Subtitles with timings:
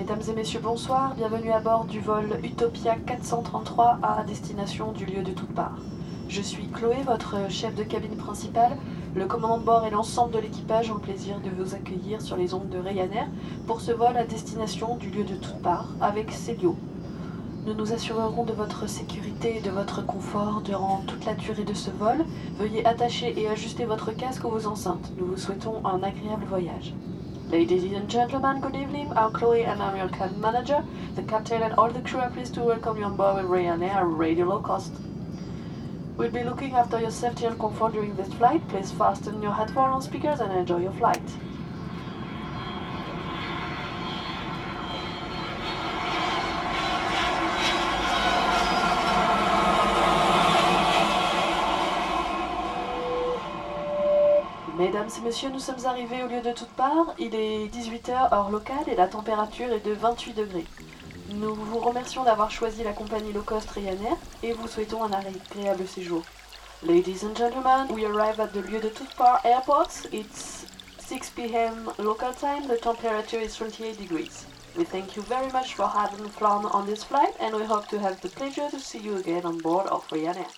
[0.00, 1.14] Mesdames et messieurs, bonsoir.
[1.14, 5.76] Bienvenue à bord du vol Utopia 433 à destination du lieu de toutes parts.
[6.26, 8.78] Je suis Chloé, votre chef de cabine principale.
[9.14, 12.38] Le commandant de bord et l'ensemble de l'équipage ont le plaisir de vous accueillir sur
[12.38, 13.28] les ondes de Ryanair
[13.66, 16.76] pour ce vol à destination du lieu de toutes parts avec Célio.
[17.66, 21.74] Nous nous assurerons de votre sécurité et de votre confort durant toute la durée de
[21.74, 22.24] ce vol.
[22.58, 25.12] Veuillez attacher et ajuster votre casque ou vos enceintes.
[25.18, 26.94] Nous vous souhaitons un agréable voyage.
[27.50, 29.12] Ladies and gentlemen, good evening.
[29.16, 30.84] I'm Chloe and I'm your cabin manager.
[31.16, 34.04] The captain and all the crew are pleased to welcome you on board with Ryanair
[34.16, 34.92] Radio Low Cost.
[36.16, 38.62] We'll be looking after your safety and comfort during this flight.
[38.68, 41.22] Please fasten your headphones on speakers and enjoy your flight.
[55.18, 57.14] Et messieurs, nous sommes arrivés au lieu de toutes parts.
[57.18, 60.66] Il est 18h heure locale et la température est de 28 degrés.
[61.30, 65.88] Nous vous remercions d'avoir choisi la compagnie low cost Ryanair et vous souhaitons un agréable
[65.88, 66.22] séjour.
[66.84, 69.88] Ladies and gentlemen, we arrive at the lieu de toutes parts airport.
[70.12, 70.66] It's
[70.98, 71.90] 6 p.m.
[71.98, 72.68] local time.
[72.68, 74.46] The temperature is 28 degrees.
[74.76, 77.98] We thank you very much for having flown on this flight and we hope to
[77.98, 80.50] have the pleasure to see you again on board of Ryanair.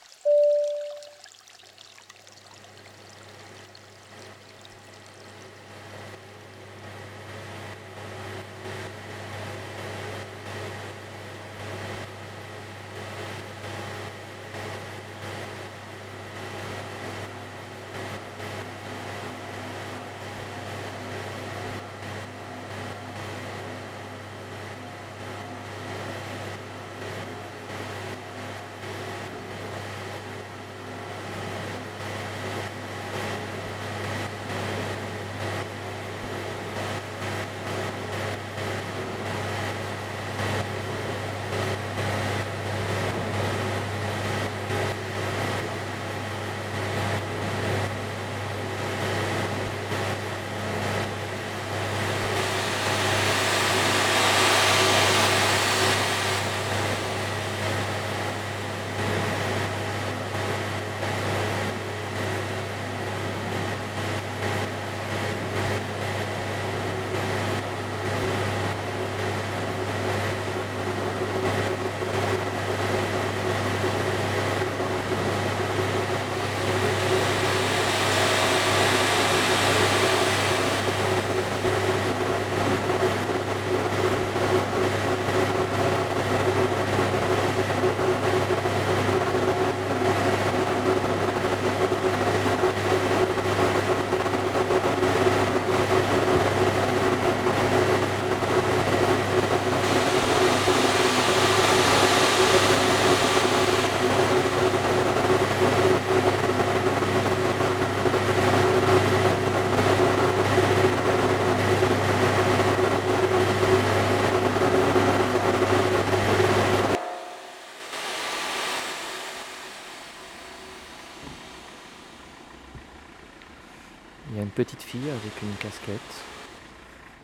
[124.65, 126.25] Petite fille avec une casquette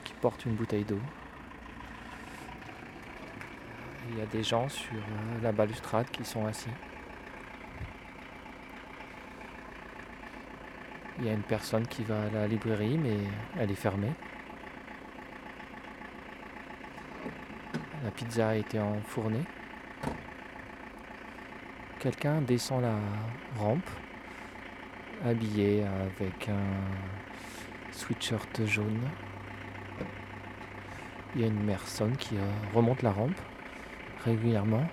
[0.02, 0.98] qui porte une bouteille d'eau.
[4.10, 6.70] Il y a des gens sur euh, la balustrade qui sont assis.
[11.20, 13.18] Il y a une personne qui va à la librairie mais
[13.56, 14.12] elle est fermée.
[18.02, 19.44] La pizza a été enfournée.
[22.00, 22.98] Quelqu'un descend la
[23.56, 23.88] rampe
[25.24, 27.27] habillé avec un
[27.98, 29.00] sweatshirt jaune.
[31.34, 33.40] Il y a une personne qui euh, remonte la rampe
[34.24, 34.86] régulièrement.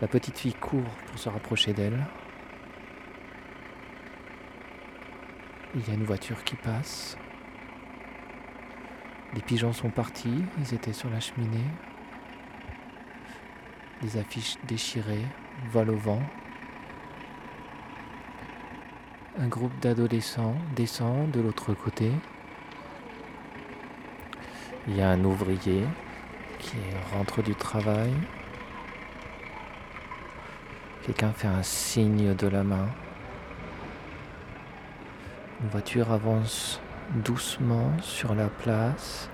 [0.00, 2.02] La petite fille court pour se rapprocher d'elle.
[5.74, 7.18] Il y a une voiture qui passe.
[9.34, 11.66] Les pigeons sont partis, ils étaient sur la cheminée.
[14.02, 15.26] Les affiches déchirées
[15.70, 16.22] volent au vent.
[19.36, 22.12] Un groupe d'adolescents descend de l'autre côté.
[24.86, 25.82] Il y a un ouvrier
[26.60, 26.76] qui
[27.12, 28.12] rentre du travail.
[31.02, 32.86] Quelqu'un fait un signe de la main.
[35.62, 36.80] Une voiture avance
[37.24, 39.28] doucement sur la place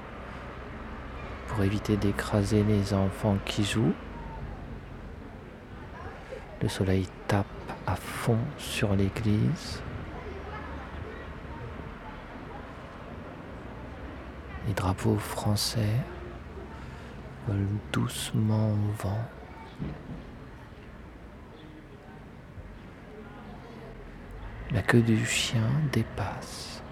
[1.49, 3.93] pour éviter d'écraser les enfants qui jouent.
[6.63, 7.47] Le soleil tape
[7.87, 9.83] à fond sur l'église.
[14.71, 15.97] Les drapeaux français
[17.49, 19.25] vole doucement au vent.
[24.71, 26.85] La queue du chien dépasse.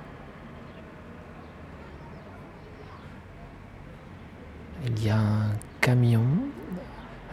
[4.84, 6.26] Il y a un camion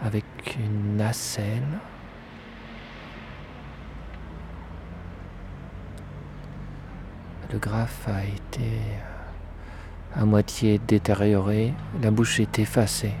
[0.00, 0.24] avec
[0.60, 1.80] une nacelle.
[7.50, 8.80] Le graphe a été
[10.16, 13.12] à moitié détérioré, la bouche est effacée.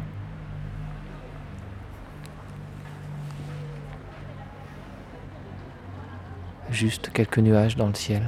[6.70, 8.22] Juste quelques nuages dans le ciel.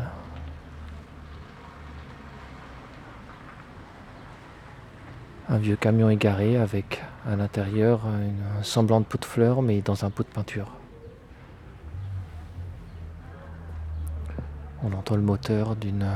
[5.48, 10.04] Un vieux camion égaré avec à l'intérieur un semblant de pot de fleurs mais dans
[10.04, 10.70] un pot de peinture.
[14.82, 16.06] On entend le moteur d'une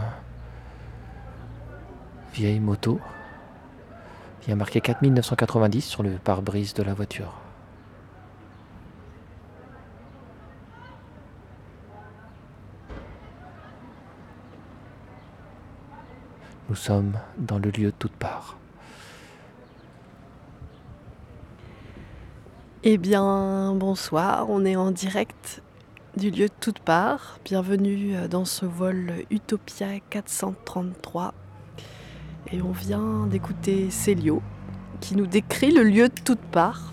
[2.32, 3.00] vieille moto.
[4.43, 7.34] Il y a marqué 4990 sur le pare-brise de la voiture.
[16.69, 18.56] Nous sommes dans le lieu de toute part.
[22.82, 25.62] Eh bien, bonsoir, on est en direct
[26.17, 27.38] du lieu de toute part.
[27.44, 31.35] Bienvenue euh, dans ce vol Utopia 433.
[32.50, 34.42] Et on vient d'écouter Célio
[35.00, 36.92] qui nous décrit le lieu de toute part.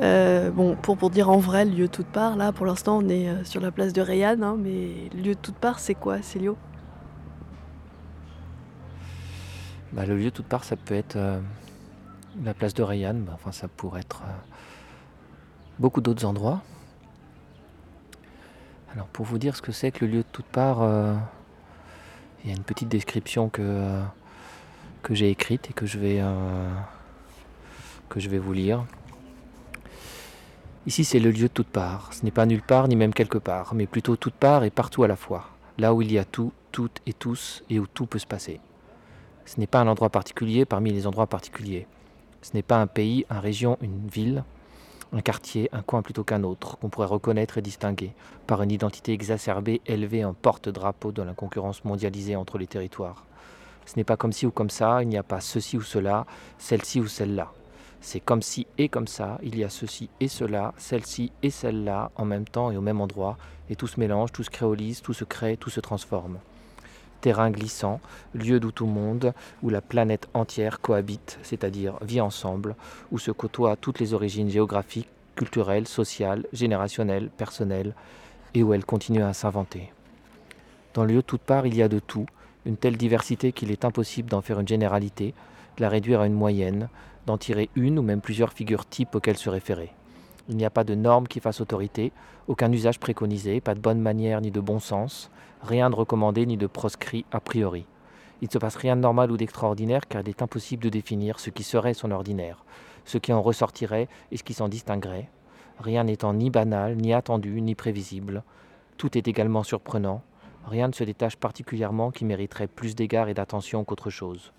[0.00, 2.98] Euh, bon, pour, pour dire en vrai le lieu de toute part, là pour l'instant
[2.98, 5.78] on est euh, sur la place de Rayanne, hein, mais le lieu de toute part
[5.78, 6.56] c'est quoi Célio?
[9.92, 11.16] Bah, Le lieu de toute part ça peut être
[12.42, 14.32] la place de Rayanne, bah, enfin ça pourrait être euh,
[15.78, 16.62] beaucoup d'autres endroits.
[18.92, 21.14] Alors pour vous dire ce que c'est que le lieu de toute part, euh,
[22.44, 24.02] il y a une petite description que, euh,
[25.02, 26.22] que j'ai écrite et que je, vais,
[28.08, 28.84] que je vais vous lire.
[30.86, 32.12] Ici c'est le lieu de toute part.
[32.12, 35.02] Ce n'est pas nulle part ni même quelque part, mais plutôt toute part et partout
[35.02, 35.48] à la fois.
[35.78, 38.60] Là où il y a tout, toutes et tous et où tout peut se passer.
[39.46, 41.86] Ce n'est pas un endroit particulier parmi les endroits particuliers.
[42.42, 44.44] Ce n'est pas un pays, une région, une ville,
[45.14, 48.12] un quartier, un coin plutôt qu'un autre, qu'on pourrait reconnaître et distinguer,
[48.48, 53.24] par une identité exacerbée élevée en porte-drapeau de la concurrence mondialisée entre les territoires.
[53.86, 56.26] Ce n'est pas comme ci ou comme ça, il n'y a pas ceci ou cela,
[56.58, 57.52] celle-ci ou celle-là.
[58.00, 62.10] C'est comme ci et comme ça, il y a ceci et cela, celle-ci et celle-là,
[62.16, 63.38] en même temps et au même endroit,
[63.70, 66.38] et tout se mélange, tout se créolise, tout se crée, tout se transforme
[67.24, 68.00] terrain glissant,
[68.34, 69.32] lieu d'où tout monde,
[69.62, 72.76] où la planète entière cohabite, c'est-à-dire vit ensemble,
[73.12, 77.94] où se côtoient toutes les origines géographiques, culturelles, sociales, générationnelles, personnelles,
[78.52, 79.90] et où elle continue à s'inventer.
[80.92, 82.26] Dans le lieu de toute part, il y a de tout,
[82.66, 85.32] une telle diversité qu'il est impossible d'en faire une généralité,
[85.78, 86.90] de la réduire à une moyenne,
[87.24, 89.94] d'en tirer une ou même plusieurs figures types auxquelles se référer.
[90.48, 92.12] Il n'y a pas de normes qui fassent autorité,
[92.48, 95.30] aucun usage préconisé, pas de bonne manière ni de bon sens,
[95.62, 97.86] rien de recommandé ni de proscrit a priori.
[98.42, 101.40] Il ne se passe rien de normal ou d'extraordinaire car il est impossible de définir
[101.40, 102.62] ce qui serait son ordinaire,
[103.06, 105.30] ce qui en ressortirait et ce qui s'en distinguerait,
[105.78, 108.42] rien n'étant ni banal, ni attendu, ni prévisible.
[108.98, 110.22] Tout est également surprenant,
[110.66, 114.52] rien ne se détache particulièrement qui mériterait plus d'égard et d'attention qu'autre chose.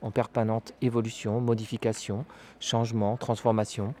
[0.00, 2.24] En permanente évolution, modification,
[2.60, 3.94] changement, transformation,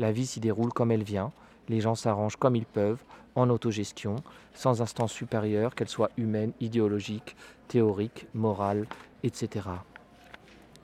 [0.00, 1.30] la vie s'y déroule comme elle vient,
[1.68, 3.04] les gens s'arrangent comme ils peuvent,
[3.34, 4.16] en autogestion,
[4.54, 7.36] sans instance supérieure, qu'elle soit humaine, idéologique,
[7.68, 8.86] théorique, morale,
[9.22, 9.68] etc.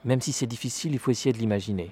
[0.05, 1.91] Même si c'est difficile, il faut essayer de l'imaginer.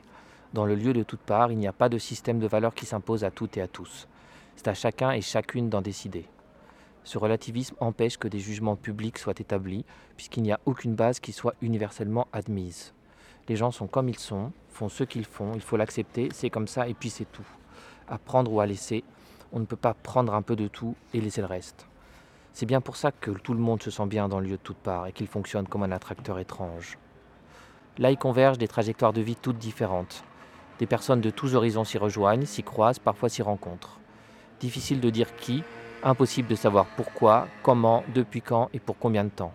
[0.53, 2.85] Dans le lieu de toute part, il n'y a pas de système de valeurs qui
[2.85, 4.07] s'impose à toutes et à tous.
[4.55, 6.25] C'est à chacun et chacune d'en décider.
[7.03, 9.83] Ce relativisme empêche que des jugements publics soient établis,
[10.15, 12.93] puisqu'il n'y a aucune base qui soit universellement admise.
[13.47, 16.67] Les gens sont comme ils sont, font ce qu'ils font, il faut l'accepter, c'est comme
[16.67, 17.47] ça et puis c'est tout.
[18.07, 19.03] À prendre ou à laisser,
[19.51, 21.87] on ne peut pas prendre un peu de tout et laisser le reste.
[22.53, 24.61] C'est bien pour ça que tout le monde se sent bien dans le lieu de
[24.61, 26.97] toute part et qu'il fonctionne comme un attracteur étrange.
[27.97, 30.23] Là, il converge des trajectoires de vie toutes différentes.
[30.79, 33.99] Des personnes de tous horizons s'y rejoignent, s'y croisent, parfois s'y rencontrent.
[34.59, 35.63] Difficile de dire qui,
[36.03, 39.53] impossible de savoir pourquoi, comment, depuis quand et pour combien de temps.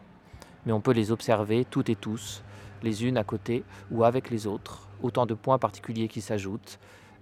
[0.64, 2.42] Mais on peut les observer toutes et tous,
[2.82, 6.78] les unes à côté ou avec les autres, autant de points particuliers qui s'ajoutent,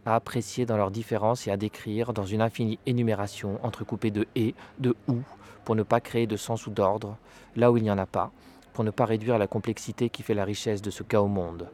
[0.07, 4.55] à apprécier dans leurs différences et à décrire dans une infinie énumération entrecoupée de et,
[4.79, 5.19] de ou,
[5.65, 7.17] pour ne pas créer de sens ou d'ordre,
[7.57, 8.31] là où il n'y en a pas,
[8.73, 11.69] pour ne pas réduire la complexité qui fait la richesse de ce au monde.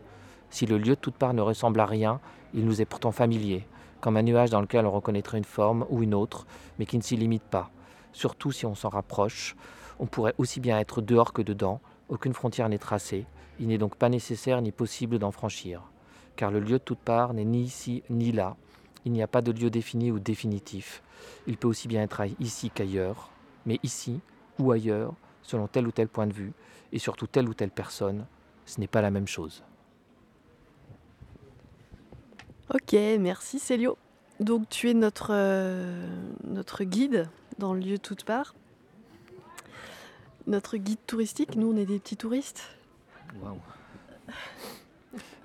[0.50, 2.20] Si le lieu de toute part ne ressemble à rien,
[2.54, 3.66] il nous est pourtant familier,
[4.00, 6.46] comme un nuage dans lequel on reconnaîtrait une forme ou une autre,
[6.78, 7.70] mais qui ne s'y limite pas.
[8.12, 9.56] Surtout si on s'en rapproche,
[9.98, 13.26] on pourrait aussi bien être dehors que dedans, aucune frontière n'est tracée,
[13.60, 15.82] Il n'est donc pas nécessaire ni possible d'en franchir,
[16.36, 18.56] car le lieu de toute part n'est ni ici ni là.
[19.04, 21.02] Il n'y a pas de lieu défini ou définitif.
[21.46, 23.30] Il peut aussi bien être ici qu'ailleurs,
[23.66, 24.20] mais ici
[24.58, 26.52] ou ailleurs, selon tel ou tel point de vue,
[26.92, 28.26] et surtout telle ou telle personne,
[28.66, 29.62] ce n'est pas la même chose.
[32.72, 33.98] Ok, merci Célio.
[34.40, 36.08] Donc tu es notre, euh,
[36.44, 38.54] notre guide dans le lieu de toute part.
[40.46, 42.62] Notre guide touristique, nous on est des petits touristes.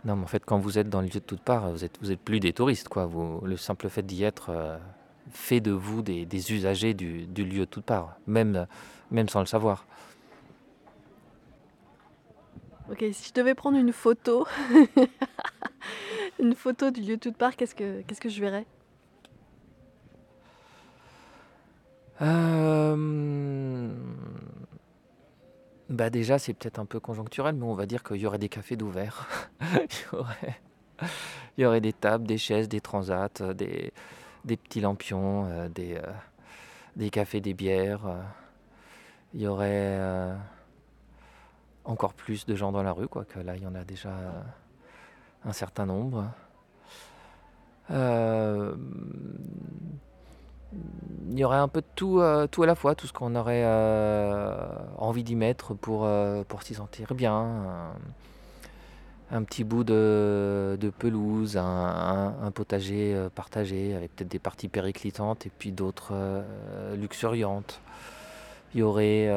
[0.05, 1.97] Non, mais en fait, quand vous êtes dans le lieu de toute part, vous êtes,
[2.01, 3.05] vous êtes plus des touristes, quoi.
[3.05, 4.77] Vous, le simple fait d'y être euh,
[5.31, 8.67] fait de vous des, des usagers du, du, lieu de toute part, même,
[9.11, 9.85] même sans le savoir.
[12.91, 14.47] Ok, si je devais prendre une photo,
[16.39, 18.65] une photo du lieu de toute part, qu'est-ce que, qu'est-ce que je verrais?
[22.21, 23.89] Euh...
[25.89, 28.49] Bah déjà, c'est peut-être un peu conjoncturel, mais on va dire qu'il y aurait des
[28.49, 29.27] cafés d'ouvert.
[29.61, 29.77] il,
[31.57, 31.81] y aurait...
[31.81, 33.91] des tables, des chaises, des transats, des,
[34.45, 36.01] des petits lampions, euh, des, euh,
[36.95, 38.05] des cafés, des bières.
[38.05, 38.21] Euh.
[39.33, 40.35] Il y aurait euh,
[41.85, 44.13] encore plus de gens dans la rue, quoique là, il y en a déjà
[45.43, 46.31] un certain nombre.
[47.91, 48.75] Euh,
[51.31, 54.67] il y aurait un peu euh, tout à la fois, tout ce qu'on aurait euh,
[54.97, 57.93] envie d'y mettre pour, euh, pour s'y sentir bien.
[59.31, 65.71] Un, petit bout de, pelouse, un, potager partagé avec peut-être des parties périclitantes et puis
[65.71, 66.13] d'autres
[66.95, 67.79] luxuriantes.
[68.73, 69.27] Il y aurait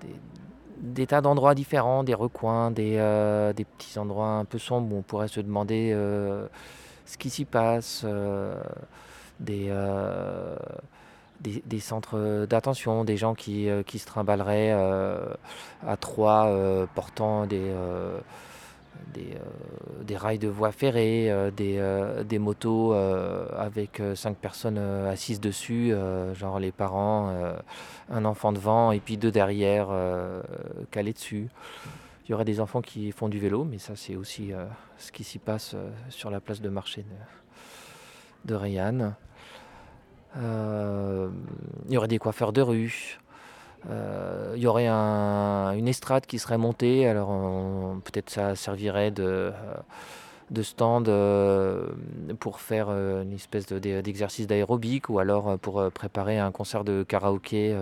[0.00, 0.16] des,
[0.78, 2.96] des, tas d'endroits différents, des recoins, des,
[3.54, 5.94] des, petits endroits un peu sombres où on pourrait se demander
[7.06, 8.54] ce qui s'y passe, euh,
[9.40, 10.56] des, euh,
[11.40, 14.72] des, des, centres d'attention, des gens qui, euh, qui se trimballeraient
[15.86, 17.72] à trois portant des,
[19.14, 19.34] des,
[20.02, 21.82] des, rails de voie ferrée, des,
[22.24, 25.94] des, motos avec cinq personnes assises dessus,
[26.34, 27.34] genre les parents,
[28.10, 29.88] un enfant devant et puis deux derrière
[30.90, 31.48] calés dessus.
[32.32, 34.64] Y aurait des enfants qui font du vélo, mais ça c'est aussi euh,
[34.96, 39.14] ce qui s'y passe euh, sur la place de marché de, de Rayanne.
[40.38, 41.28] Euh,
[41.88, 43.18] il y aurait des coiffeurs de rue.
[43.84, 47.06] Il y aurait un, une estrade qui serait montée.
[47.06, 47.28] Alors
[48.04, 49.52] peut-être ça servirait de,
[50.50, 51.10] de stand
[52.38, 57.76] pour faire une espèce d'exercice d'aérobic ou alors pour préparer un concert de karaoké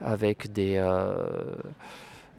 [0.00, 0.78] avec des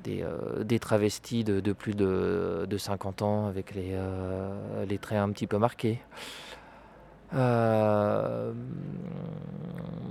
[0.06, 5.18] des, euh, des, travestis de, plus de, de, 50 ans avec les, euh, les, traits
[5.18, 6.00] un petit peu marqués.
[7.34, 8.54] Euh,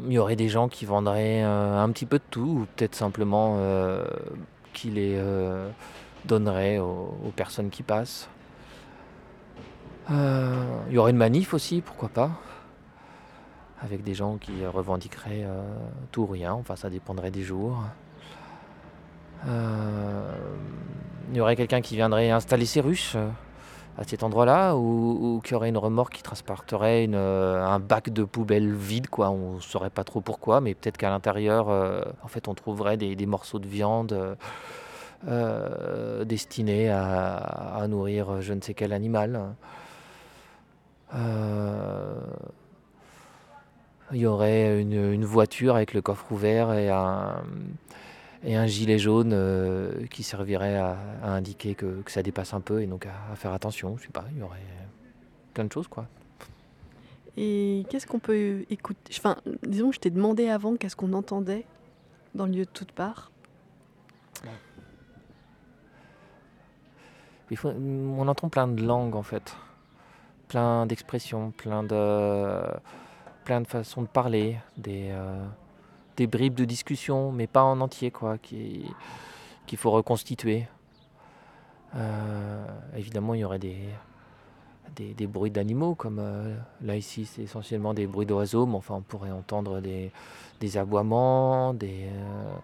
[0.06, 3.58] il y aurait des gens qui vendraient un petit peu de tout, ou peut-être simplement
[4.74, 5.18] qui les
[6.26, 8.28] donneraient aux, aux, personnes qui passent.
[10.10, 12.30] il y aurait une manif aussi, pourquoi pas
[13.80, 15.46] avec des gens qui revendiqueraient
[16.10, 17.78] tout ou rien, enfin ça dépendrait des jours.
[19.46, 20.32] Euh,
[21.30, 23.28] il y aurait quelqu'un qui viendrait installer ses ruches euh,
[23.98, 28.24] à cet endroit-là ou, ou qui aurait une remorque qui transporterait euh, un bac de
[28.24, 29.30] poubelle vide quoi.
[29.30, 31.68] On saurait pas trop pourquoi mais peut-être qu'à l'intérieur
[32.22, 34.36] en fait on trouverait des, morceaux de viande
[36.24, 39.54] destinés à, nourrir je ne sais quel animal.
[44.12, 47.42] Il y aurait une, voiture avec le coffre ouvert et un
[48.44, 52.60] et un gilet jaune euh, qui servirait à, à indiquer que, que, ça dépasse un
[52.60, 53.96] peu et donc à, à, faire attention.
[53.96, 54.60] Je sais pas, il y aurait
[55.54, 56.06] plein de choses quoi.
[57.36, 59.12] Et qu'est-ce qu'on peut écouter?
[59.16, 59.36] Enfin,
[59.66, 61.64] disons je t'ai demandé avant qu'est-ce qu'on entendait
[62.34, 63.30] dans le lieu de toute part.
[67.50, 69.54] Il faut, on entend plein de langues en fait,
[70.48, 72.62] plein d'expressions, plein de,
[73.44, 75.10] plein de façons de parler, des.
[75.12, 75.44] Euh,
[76.16, 78.84] des bribes de discussion, mais pas en entier, quoi, qu'il
[79.66, 80.66] qu faut reconstituer.
[81.96, 82.66] Euh,
[82.96, 83.88] évidemment, il y aurait des,
[84.94, 89.02] des, bruits d'animaux, comme euh, là ici, c'est essentiellement des bruits d'oiseaux, mais enfin, on
[89.02, 90.10] pourrait entendre des,
[90.60, 92.54] des aboiements, des, euh,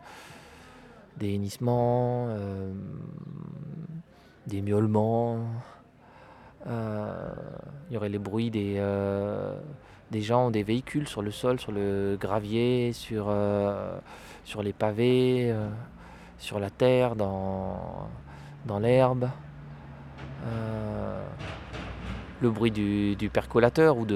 [1.16, 2.72] des hennissements, euh,
[4.46, 5.38] des miaulements.
[6.66, 8.78] Il y aurait les bruits des
[10.10, 13.98] des gens, des véhicules sur le sol, sur le gravier, sur, euh,
[14.62, 15.68] les pavés, euh,
[16.38, 18.08] sur la terre, dans,
[18.80, 19.30] l'herbe.
[20.46, 21.24] Euh,
[22.40, 24.06] le bruit du, percolateur ou,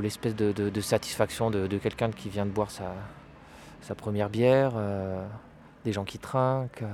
[0.00, 4.72] l'espèce de, satisfaction de, quelqu'un qui vient de boire sa, première bière.
[5.84, 6.84] Des gens qui trinquent.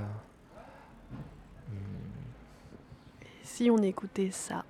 [3.45, 4.65] Si on écoutait ça.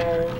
[0.00, 0.39] Oui,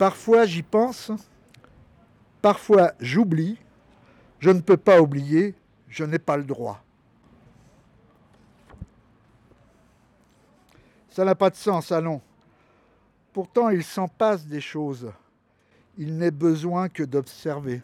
[0.00, 1.12] Parfois j'y pense,
[2.40, 3.58] parfois j'oublie,
[4.38, 5.54] je ne peux pas oublier,
[5.88, 6.82] je n'ai pas le droit.
[11.10, 12.22] Ça n'a pas de sens, allons.
[13.34, 15.12] Pourtant il s'en passe des choses.
[15.98, 17.82] Il n'est besoin que d'observer.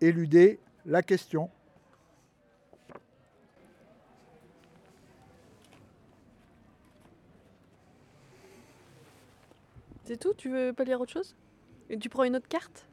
[0.00, 1.48] Éluder la question.
[10.08, 11.36] C'est tout Tu veux pas lire autre chose?
[11.90, 12.86] Et tu prends une autre carte?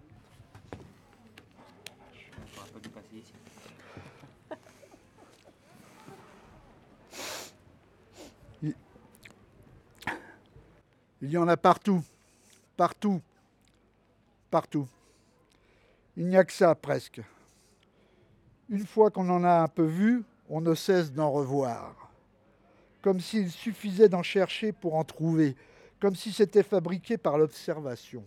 [11.21, 12.03] Il y en a partout,
[12.75, 13.21] partout,
[14.51, 14.85] partout.
[16.17, 17.21] Il n'y a que ça presque.
[18.67, 22.11] Une fois qu'on en a un peu vu, on ne cesse d'en revoir.
[23.01, 25.55] Comme s'il suffisait d'en chercher pour en trouver,
[26.05, 28.23] comme si c'était fabriqué par l'observation.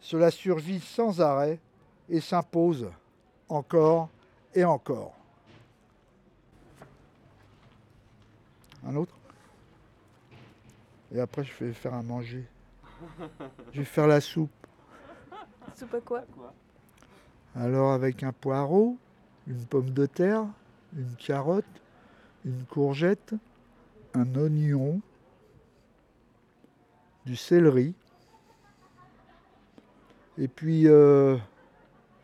[0.00, 1.60] Cela surgit sans arrêt
[2.08, 2.90] et s'impose
[3.48, 4.08] encore
[4.52, 5.14] et encore.
[8.84, 9.14] Un autre?
[11.14, 12.44] Et après, je vais faire à manger.
[13.70, 14.50] Je vais faire la soupe.
[15.76, 16.24] C'est pas quoi?
[17.54, 18.98] Alors avec un poireau,
[19.46, 20.44] une pomme de terre,
[20.96, 21.64] une carotte,
[22.44, 23.32] une courgette,
[24.12, 25.00] un oignon,
[27.26, 27.94] du céleri.
[30.38, 31.36] Et puis euh,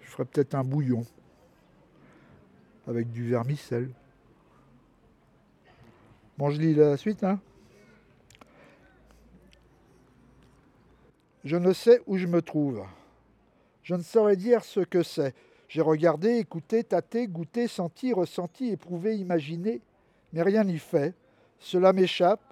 [0.00, 1.04] je ferai peut-être un bouillon
[2.87, 3.90] avec du vermicelle.
[6.38, 7.24] Bon, je lis la suite.
[7.24, 7.40] Hein
[11.46, 12.85] je ne sais où je me trouve.
[13.85, 15.32] Je ne saurais dire ce que c'est.
[15.68, 19.80] J'ai regardé, écouté, tâté, goûté, senti, ressenti, éprouvé, imaginé,
[20.32, 21.14] mais rien n'y fait.
[21.61, 22.42] Cela m'échappe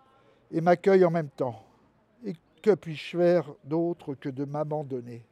[0.53, 1.61] et m'accueille en même temps.
[2.65, 5.23] Que puis-je faire d'autre que de m'abandonner?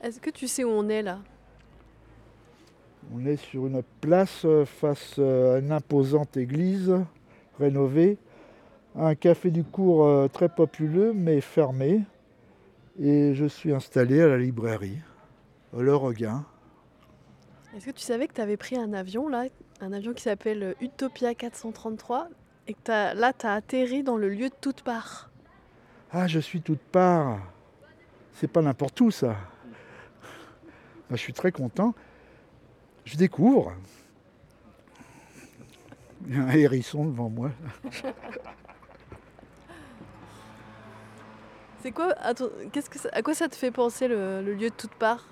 [0.00, 1.18] Est-ce que tu sais où on est là?
[3.12, 6.94] On est sur une place euh, face euh, à une imposante église
[7.58, 8.16] rénovée,
[8.94, 12.02] un café du cours euh, très populeux mais fermé.
[13.00, 15.00] Et je suis installé à la librairie,
[15.76, 16.44] Le Regain.
[17.76, 19.46] Est-ce que tu savais que tu avais pris un avion là,
[19.80, 22.28] un avion qui s'appelle Utopia 433
[22.68, 25.28] et que là tu as atterri dans le lieu de toute part
[26.18, 27.40] Ah, je suis toute part.
[28.32, 29.36] C'est pas n'importe où ça.
[31.10, 31.94] Bah, je suis très content.
[33.04, 33.74] Je découvre.
[36.26, 37.50] Il y a un hérisson devant moi.
[41.82, 44.70] C'est quoi attends, qu'est-ce que ça- À quoi ça te fait penser le, le lieu
[44.70, 45.28] de toutes parts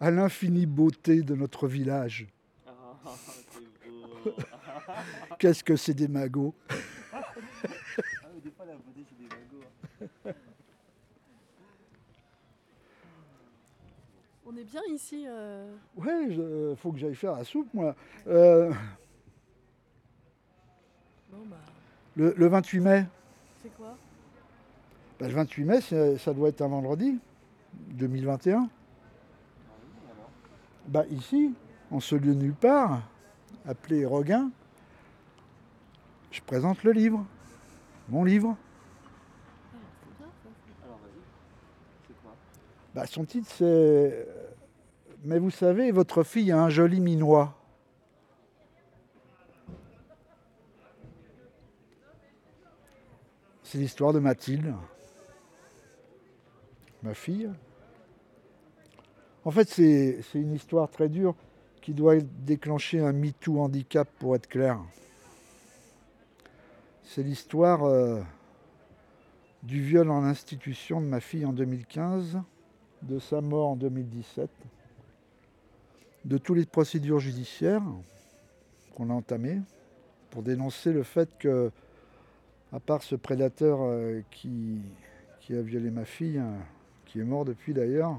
[0.00, 2.26] À l'infinie beauté de notre village.
[5.38, 6.54] Qu'est-ce que c'est des magots
[14.46, 15.24] On est bien ici.
[15.26, 17.94] euh, Ouais, il faut que j'aille faire la soupe, moi.
[18.26, 18.70] Euh,
[21.32, 21.56] Bon bah,
[22.14, 23.06] le, le 28 mai,
[23.62, 23.96] c'est quoi?
[25.18, 25.80] Bah, le 28 mai,
[26.18, 27.18] ça doit être un vendredi
[27.72, 28.68] 2021.
[30.86, 31.54] Bah, ici,
[31.90, 33.02] en ce lieu nulle part,
[33.66, 34.50] appelé Regain,
[36.30, 37.24] je présente le livre,
[38.08, 38.56] mon livre.
[42.94, 44.26] Bah, son titre, c'est
[45.24, 47.56] Mais vous savez, votre fille a un joli minois.
[53.62, 54.72] C'est l'histoire de Mathilde,
[57.02, 57.50] ma fille.
[59.44, 61.34] En fait, c'est une histoire très dure
[61.84, 64.80] qui doit déclencher un MeToo handicap, pour être clair.
[67.02, 68.22] C'est l'histoire euh,
[69.62, 72.40] du viol en institution de ma fille en 2015,
[73.02, 74.48] de sa mort en 2017,
[76.24, 77.82] de toutes les procédures judiciaires
[78.96, 79.60] qu'on a entamées
[80.30, 81.70] pour dénoncer le fait que,
[82.72, 84.80] à part ce prédateur euh, qui,
[85.50, 86.54] a violé ma fille, hein,
[87.04, 88.18] qui est mort depuis d'ailleurs,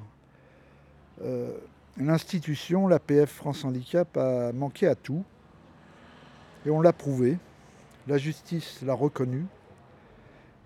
[1.23, 1.58] euh,
[1.97, 5.23] l'institution, l'APF France Handicap, a manqué à tout.
[6.65, 7.38] Et on l'a prouvé.
[8.08, 9.45] La justice l'a reconnu.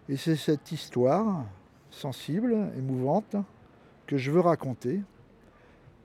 [0.08, 1.46] Et c'est cette histoire
[1.92, 3.36] sensible, émouvante,
[4.08, 5.02] que je veux raconter.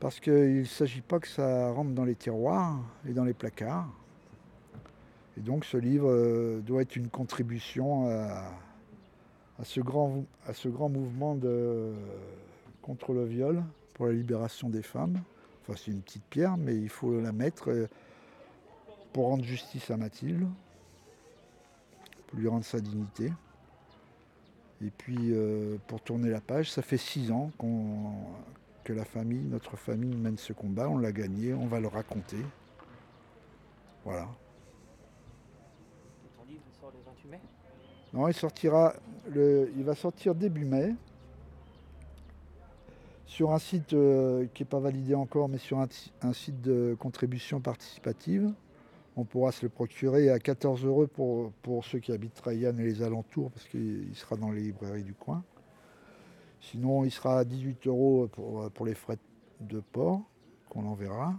[0.01, 3.89] Parce qu'il ne s'agit pas que ça rentre dans les tiroirs et dans les placards.
[5.37, 10.89] Et donc ce livre euh, doit être une contribution à, ce, grand, à ce grand
[10.89, 11.93] mouvement de,
[12.83, 15.23] contre le viol, pour la libération des femmes.
[15.63, 17.89] Enfin c'est une petite pierre, mais il faut la mettre euh,
[19.13, 20.47] pour rendre justice à Mathilde,
[22.27, 23.33] pour lui rendre sa dignité.
[24.85, 28.13] Et puis euh, pour tourner la page, ça fait six ans qu'on
[28.85, 32.37] que la famille, notre famille mène ce combat, on l'a gagné, on va le raconter.
[34.05, 34.29] Voilà.
[36.37, 37.41] Ton livre sort le 28 mai?
[38.13, 38.95] Non, il sortira,
[39.31, 40.95] le, il va sortir début mai
[43.35, 47.61] sur un site euh, qui n'est pas validé encore, mais sur un, site de contribution
[47.61, 48.53] participative.
[49.17, 53.03] On pourra se le procurer à 14 euros pour, ceux qui habitent Rayanne et les
[53.03, 55.43] alentours, parce qu'il il sera dans les librairies du coin.
[56.61, 58.29] Sinon, il sera à 18 euros
[58.73, 59.19] pour les frais
[59.61, 60.23] de port,
[60.69, 61.35] qu'on enverra.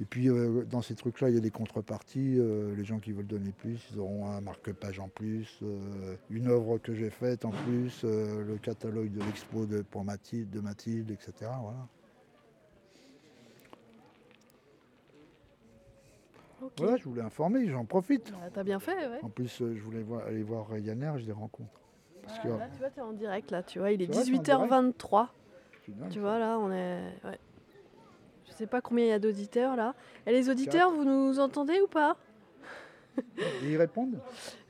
[0.00, 2.36] Et puis, euh, dans ces trucs-là, il y a des contreparties.
[2.38, 6.46] euh, les gens qui veulent donner plus, ils auront un marque-page en plus, euh, une
[6.48, 11.10] œuvre que j'ai faite en plus, le catalogue de l'expo de, pour Mathilde, de Mathilde,
[11.10, 11.32] etc.
[11.60, 11.86] Voilà.
[16.62, 16.72] Ok.
[16.78, 18.32] Voilà, je voulais informer, j'en profite.
[18.32, 19.20] Bah, T'as bien fait, ouais.
[19.22, 21.70] En plus, je voulais voir- aller voir Ryanair, je les rencontre.
[22.22, 24.30] Parce que, Ah, là, tu vois, t'es en direct là, tu vois, il est C'est
[24.30, 25.28] vrai, t'es en 18h23.
[25.86, 27.00] c'est dingue, Tu vois, là, on est.
[27.24, 27.38] Ouais.
[28.60, 29.94] Sais pas combien il y a d'auditeurs là.
[30.26, 32.18] Et les auditeurs, vous nous entendez ou pas?
[33.62, 34.18] Ils répondent?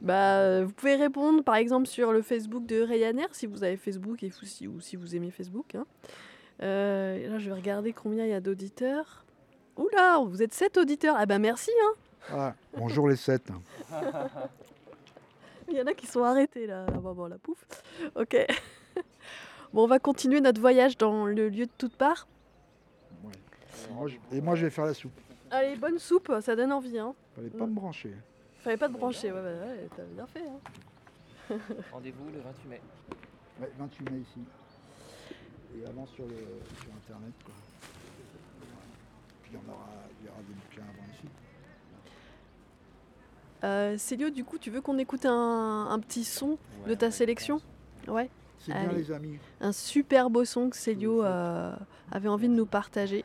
[0.00, 3.76] Bah, euh, vous pouvez répondre par exemple sur le Facebook de Ryanair si vous avez
[3.76, 5.74] Facebook et vous- si, ou si vous aimez Facebook.
[5.74, 5.86] hein.
[6.62, 9.24] Euh, là, je vais regarder combien il y a d'auditeurs.
[9.76, 11.16] Oula, vous êtes 7 auditeurs.
[11.18, 11.92] Ah bah merci, hein.
[12.30, 13.48] Ah, bonjour les sept.
[15.68, 16.86] Il y en a qui sont arrêtés là.
[16.88, 17.58] Ah bah bon, la pouf.
[18.14, 18.36] Ok.
[19.72, 22.28] bon, on va continuer notre voyage dans le lieu de toutes parts.
[23.88, 25.12] Et moi, je- Et moi, je vais faire la soupe.
[25.50, 26.98] Allez, bonne soupe, ça donne envie.
[26.98, 27.14] Hein.
[27.34, 28.14] Fallait pas me brancher.
[28.60, 30.44] Fallait pas te brancher, ouais, ouais, ouais, t'as bien fait.
[30.46, 31.56] Hein.
[31.92, 32.80] Rendez-vous le 28 mai.
[33.60, 34.40] Ouais, 28 mai ici.
[35.76, 37.32] Et avant sur, le, sur Internet.
[37.44, 37.54] Quoi.
[39.42, 39.88] Puis il y, en aura,
[40.20, 41.26] il y aura des bouquins avant ici.
[43.64, 47.60] Euh, Célio, du coup, tu veux qu'on écoute un, un petit son de ta sélection
[48.08, 48.30] Ouais.
[48.58, 48.98] C'est bien Allez.
[49.02, 49.38] les amis.
[49.60, 51.74] Un super beau son que Célio euh,
[52.10, 53.24] avait envie de nous partager.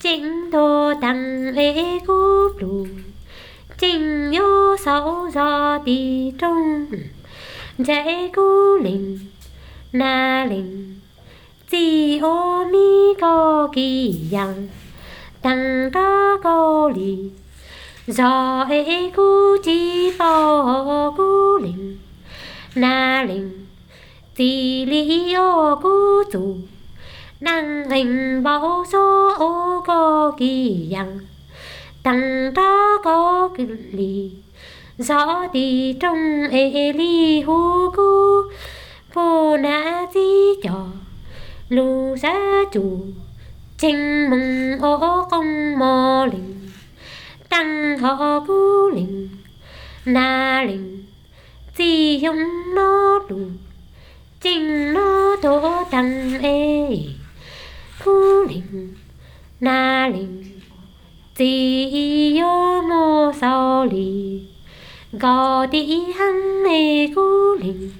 [0.00, 2.86] chính đô tăng lễ cú blu
[3.78, 6.86] chính yo sáu do tì trung
[7.78, 9.18] dễ cú linh,
[9.92, 11.00] na linh
[11.70, 14.68] chỉ ô mi có kỳ yang
[15.42, 17.30] tăng ca có li
[18.06, 21.98] do ế cú chi phô cú linh,
[22.74, 23.66] na linh
[24.36, 26.56] chỉ lý ô cú chủ
[27.40, 31.18] năng hình bảo số ô có kỳ yang
[32.02, 34.30] tăng đó có kỳ lì.
[34.98, 38.42] Gió thì trong ê li hú cú.
[39.14, 40.86] Vô na di cho
[41.68, 42.34] lu giá
[42.72, 43.00] chủ.
[43.78, 46.68] Chinh mừng ô công mò linh
[47.48, 49.28] tăng họ cú linh
[50.04, 51.04] na linh
[51.76, 53.38] chi hung nó đủ
[54.40, 56.88] chinh nó thổ tăng ê.
[58.46, 58.96] 灵
[59.58, 60.52] 那灵，
[61.34, 62.46] 只有
[62.82, 64.48] 莫少里，
[65.18, 67.94] 高地行的古灵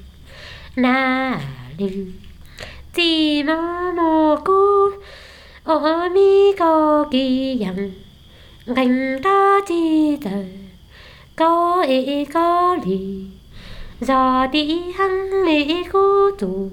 [0.76, 1.40] 那
[1.76, 2.14] 灵，
[2.92, 4.52] 只那莫古，
[5.64, 7.74] 我咪高吉样，
[8.64, 10.30] 人大记得
[11.34, 13.30] 高一高里，
[14.06, 16.72] 高地行的古度。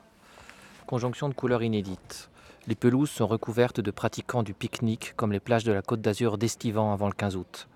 [0.91, 2.29] Conjonction de couleurs inédites.
[2.67, 6.37] Les pelouses sont recouvertes de pratiquants du pique-nique comme les plages de la Côte d'Azur
[6.37, 7.69] d'Estivan avant le 15 août.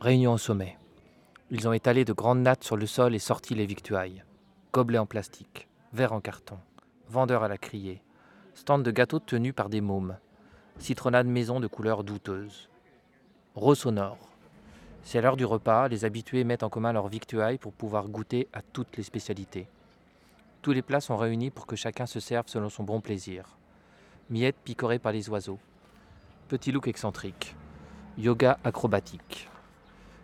[0.00, 0.78] Réunion au sommet.
[1.50, 4.24] Ils ont étalé de grandes nattes sur le sol et sorti les victuailles.
[4.72, 6.56] Gobelets en plastique, verres en carton,
[7.10, 8.00] vendeurs à la criée,
[8.54, 10.16] stands de gâteaux tenus par des mômes,
[10.78, 12.70] citronnades maison de couleurs douteuses.
[13.56, 14.30] Rose sonore.
[15.02, 18.62] C'est l'heure du repas, les habitués mettent en commun leurs victuailles pour pouvoir goûter à
[18.62, 19.68] toutes les spécialités.
[20.60, 23.56] Tous les plats sont réunis pour que chacun se serve selon son bon plaisir.
[24.28, 25.60] Miettes picorées par les oiseaux.
[26.48, 27.54] Petit look excentrique.
[28.18, 29.48] Yoga acrobatique.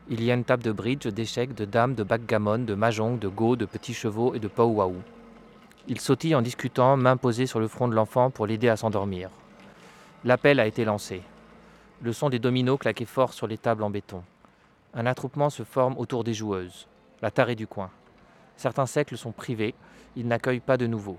[0.09, 3.29] Il y a une table de bridge, d'échecs, de dames, de backgammon, de mahjong, de
[3.29, 4.95] go, de petits chevaux et de powwow.
[5.87, 9.31] Ils sautillent en discutant, main posée sur le front de l'enfant pour l'aider à s'endormir.
[10.25, 11.23] L'appel a été lancé.
[12.03, 14.25] Le son des dominos claquait fort sur les tables en béton.
[14.95, 16.89] Un attroupement se forme autour des joueuses,
[17.23, 17.91] la tarée du coin.
[18.57, 19.75] Certains cercles sont privés,
[20.17, 21.19] ils n'accueillent pas de nouveaux.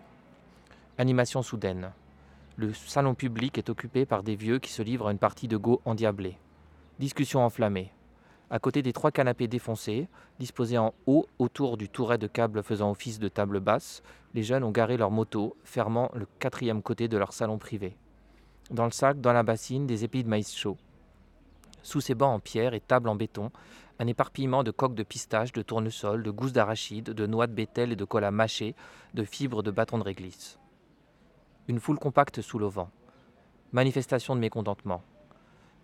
[0.98, 1.92] Animation soudaine.
[2.58, 5.58] Le salon public est occupé par des vieux qui se livrent à une partie de
[5.58, 6.38] go endiablée.
[7.00, 7.92] Discussion enflammée.
[8.50, 10.08] À côté des trois canapés défoncés,
[10.40, 14.04] disposés en haut autour du touret de câble faisant office de table basse,
[14.34, 17.98] les jeunes ont garé leur moto, fermant le quatrième côté de leur salon privé.
[18.72, 20.78] Dans le sac, dans la bassine, des épis de maïs chaud.
[21.84, 23.52] Sous ces bancs en pierre et tables en béton,
[24.00, 27.92] un éparpillement de coques de pistache, de tournesol, de gousses d'arachide, de noix de bétel
[27.92, 28.76] et de cola mâché,
[29.14, 30.60] de fibres de bâtons de réglisse.
[31.68, 32.88] Une foule compacte sous l'auvent.
[33.72, 35.02] Manifestation de mécontentement.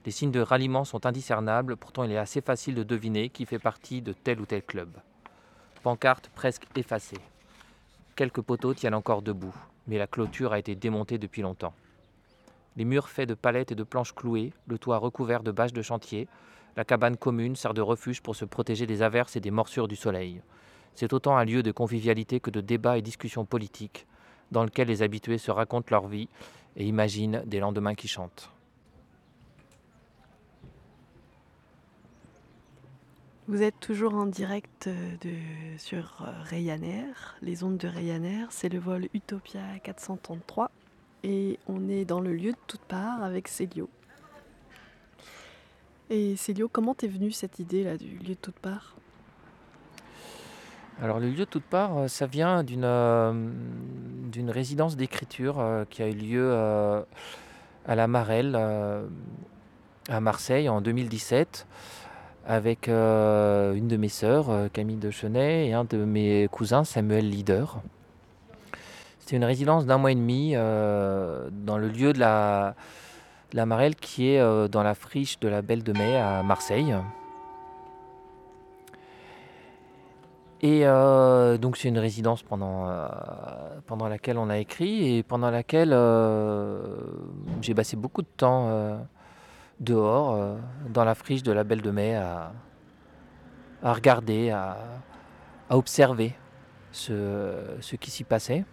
[0.06, 3.60] Les signes de ralliement sont indiscernables, pourtant il est assez facile de deviner qui fait
[3.60, 4.90] partie de tel ou tel club.
[5.84, 7.20] Pancarte presque effacée.
[8.16, 9.56] Quelques poteaux tiennent encore debout,
[9.88, 11.74] mais la clôture a été démontée depuis longtemps.
[12.78, 15.82] Les murs faits de palettes et de planches clouées, le toit recouvert de bâches de
[15.82, 16.28] chantier,
[16.76, 19.96] la cabane commune sert de refuge pour se protéger des averses et des morsures du
[19.96, 20.42] soleil.
[20.96, 24.08] C'est autant un lieu de convivialité que de débats et discussions politiques,
[24.52, 26.30] dans lequel les habitués se racontent leur vie
[26.76, 28.52] et imaginent des lendemains qui chantent.
[33.48, 38.48] Vous êtes toujours en direct euh, sur euh, Ryanair, les ondes de Ryanair.
[38.50, 40.72] C'est le vol Utopia 433
[41.24, 43.90] et on est dans le lieu de toute part avec Célio.
[46.14, 48.98] Et Célio, comment t'es venue cette idée là du lieu de toute part
[51.02, 53.32] Alors le lieu de toute part, euh, ça vient d'une euh,
[54.50, 58.60] résidence d'écriture euh, qui a eu lieu à la Marelle,
[60.10, 61.66] à Marseille, en 2017,
[62.46, 67.82] avec une de mes sœurs, Camille de Chenet, et un de mes cousins, Samuel Leader.
[69.20, 72.76] C'était une résidence d'un mois et demi dans le lieu de la,
[73.54, 76.96] la Marelle qui est euh, dans la friche de la Belle de Mai à Marseille.
[80.62, 83.08] Et euh, donc c'est une résidence pendant, euh,
[83.88, 85.98] pendant laquelle on a écrit et pendant laquelle
[87.62, 89.00] j'ai passé beaucoup de temps
[89.80, 90.58] dehors,
[90.90, 92.52] dans la friche de la Belle de Mai, à,
[93.82, 94.78] regarder, à,
[95.68, 96.36] à observer
[96.92, 98.64] ce, ce qui s'y passait.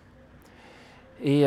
[1.23, 1.47] Et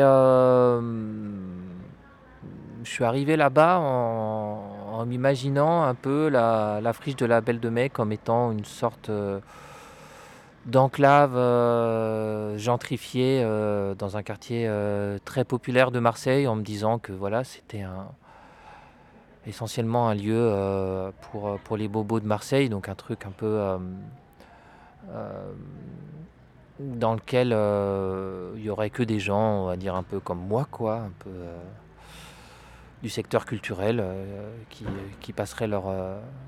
[2.84, 7.88] je suis arrivé là-bas en, m'imaginant un peu la, friche de la Belle de Mai
[7.88, 9.10] comme étant une sorte
[10.66, 16.98] d'enclave euh, gentrifiée euh, dans un quartier euh, très populaire de Marseille en me disant
[16.98, 17.84] que voilà c'était
[19.46, 23.60] essentiellement un lieu pour, pour les bobos de Marseille, donc un truc un peu
[26.78, 27.48] dans lequel
[28.56, 31.12] il y aurait que des gens, on va dire un peu comme moi, quoi, un
[31.18, 31.30] peu
[33.02, 34.04] du secteur culturel
[34.70, 34.84] qui,
[35.20, 35.84] qui, passeraient leur,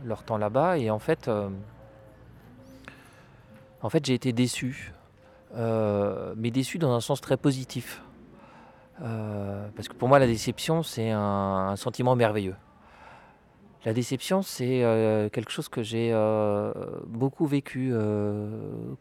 [0.04, 0.78] leur temps là-bas.
[0.78, 1.28] Et en fait,
[3.84, 4.94] en fait, j'ai été déçu,
[5.56, 8.02] euh, mais déçu dans un sens très positif.
[9.02, 12.56] Euh, parce que pour moi, la déception, c'est un, sentiment merveilleux.
[13.84, 16.14] La déception, c'est euh, quelque chose que j'ai
[17.06, 17.92] beaucoup vécu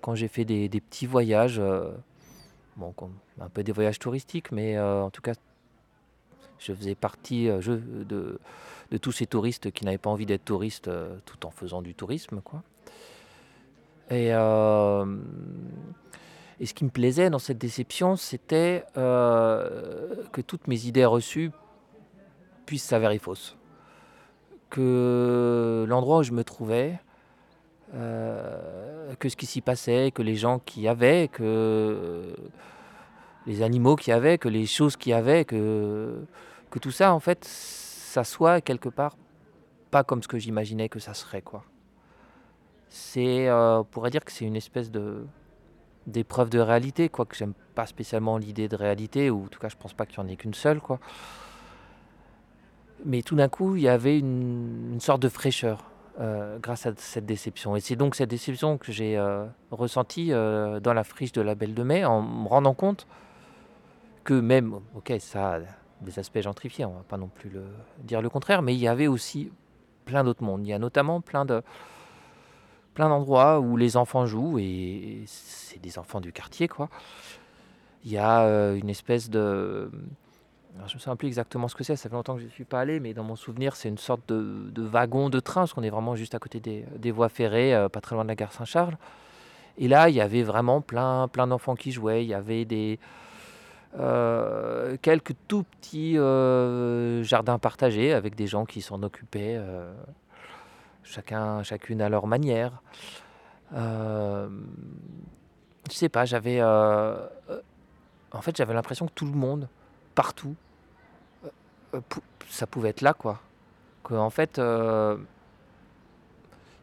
[0.01, 1.61] quand j'ai fait des, petits voyages,
[2.75, 2.93] bon,
[3.39, 5.31] un peu des voyages touristiques, mais en tout cas,
[6.63, 8.39] je faisais partie de,
[8.91, 10.89] de, tous ces touristes qui n'avaient pas envie d'être touristes
[11.26, 12.63] tout en faisant du tourisme, quoi.
[14.12, 15.06] Euh,
[16.60, 21.52] et, ce qui me plaisait dans cette déception, c'était euh, que toutes mes idées reçues
[22.65, 23.58] puissent s'avérer fausses.
[24.69, 26.99] Que l'endroit où je me trouvais,
[27.93, 32.36] euh, que ce qui s'y passait, que les gens qui avaient, que
[33.45, 36.26] les animaux qui y avaient, que les choses qui y avaient, que,
[36.73, 39.15] que tout ça, en fait, ça soit quelque part
[39.91, 41.63] pas comme ce que j'imaginais que ça serait, quoi
[42.93, 45.25] c'est, euh, on pourrait dire que c'est une espèce de
[46.05, 47.25] d'épreuve de réalité, quoi.
[47.25, 50.17] Que j'aime pas spécialement l'idée de réalité, ou en tout cas, je pense pas qu'il
[50.17, 50.99] y en ait qu'une seule, quoi.
[53.05, 57.25] Mais tout d'un coup, il y avait une, sorte de fraîcheur euh, grâce à cette
[57.25, 57.75] déception.
[57.75, 61.73] Et c'est donc cette déception que j'ai euh, ressentie dans la friche de la Belle
[61.73, 63.07] de Mai, en me rendant compte
[64.23, 65.59] que même, ok, ça
[66.03, 67.51] des aspects gentrifiés, on va pas non plus
[67.99, 69.51] dire le contraire, mais il y avait aussi
[70.05, 70.65] plein d'autres mondes.
[70.65, 71.61] Il y a notamment plein de
[72.93, 76.89] plein d'endroits où les enfants jouent et c'est des enfants du quartier quoi.
[78.05, 79.89] Il y a euh, une espèce de
[80.87, 82.63] je ne sais plus exactement ce que c'est, ça fait longtemps que je ne suis
[82.63, 85.83] pas allé, mais dans mon souvenir, c'est une sorte de, wagon de train, parce qu'on
[85.83, 88.51] est vraiment juste à côté des, voies ferrées, euh, pas très loin de la gare
[88.51, 88.97] Saint-Charles.
[89.77, 92.23] Et là, il y avait vraiment plein, plein d'enfants qui jouaient.
[92.23, 92.99] Il y avait des,
[93.99, 96.15] euh, quelques tout petits
[97.23, 99.60] jardins partagés avec des gens qui s'en occupaient
[101.03, 102.82] chacun, chacune à leur manière.
[103.73, 104.49] Euh,
[105.89, 106.60] je sais pas, j'avais.
[106.60, 107.62] Euh, euh,
[108.32, 109.67] en fait, j'avais l'impression que tout le monde,
[110.15, 110.56] partout,
[111.93, 111.99] euh,
[112.49, 113.39] ça pouvait être là, quoi.
[114.32, 114.62] Fait,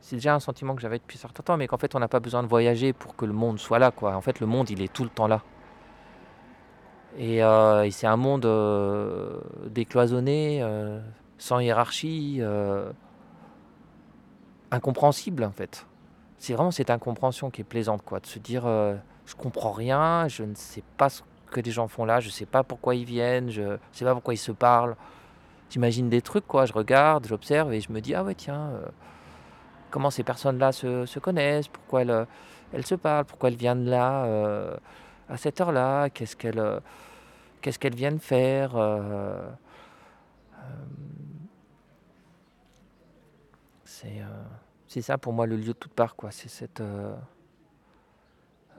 [0.00, 2.08] c'est déjà un sentiment que j'avais depuis un certain temps, mais qu'en fait, on n'a
[2.08, 4.14] pas besoin de voyager pour que le monde soit là, quoi.
[4.16, 5.42] En fait, le monde, il est tout le temps là.
[7.18, 8.48] Et, et c'est un monde
[9.66, 10.64] décloisonné,
[11.38, 12.40] sans hiérarchie
[14.70, 15.86] incompréhensible en fait.
[16.38, 18.96] C'est vraiment cette incompréhension qui est plaisante, quoi, de se dire euh,
[19.26, 22.46] je comprends rien, je ne sais pas ce que les gens font là, je sais
[22.46, 24.96] pas pourquoi ils viennent, je sais pas pourquoi ils se parlent.
[25.68, 28.86] J'imagine des trucs, quoi, je regarde, j'observe et je me dis ah ouais tiens, euh,
[29.90, 34.76] comment ces personnes-là se, se, connaissent, pourquoi elles, se parlent, pourquoi elles viennent là euh,
[35.30, 36.80] à cette heure-là, qu'est-ce qu'elles
[37.62, 38.72] qu'est-ce qu'elles viennent faire.
[43.84, 44.22] c'est
[44.90, 46.32] c'est ça pour moi le lieu de toute part, quoi.
[46.32, 46.80] C'est cette.
[46.80, 47.14] Euh,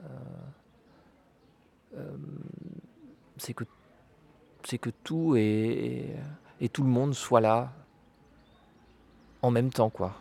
[0.04, 0.08] euh,
[1.96, 2.16] euh,
[3.38, 3.64] c'est que,
[4.62, 6.14] c'est que tout et,
[6.60, 7.72] et, tout le monde soit là
[9.40, 10.12] en même temps, quoi.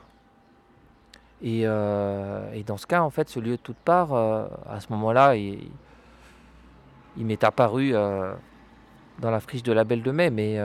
[1.42, 5.36] Et, et, dans ce cas, en fait, ce lieu de toute part, à ce moment-là,
[5.36, 5.72] il,
[7.18, 10.58] il m'est apparu dans la friche de la Belle de Mai, mais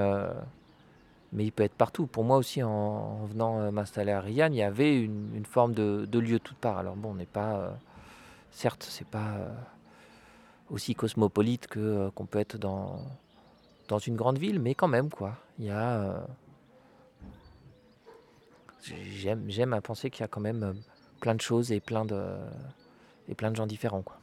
[1.33, 2.07] mais il peut être partout.
[2.07, 6.19] Pour moi aussi, en, venant euh, m'installer à Rianne, il y avait une, forme de,
[6.19, 6.79] lieu toute part.
[6.79, 7.71] Alors bon, on n'est pas, euh,
[8.51, 9.49] certes, c'est pas euh,
[10.71, 13.01] aussi cosmopolite qu'on peut être dans
[13.89, 15.37] dans une grande ville, mais quand même quoi.
[15.61, 16.27] Il y a,
[18.83, 20.75] j'aime j'aime à penser qu'il y a quand même
[21.21, 22.21] plein de choses et plein de
[23.29, 24.19] et plein de gens différents quoi.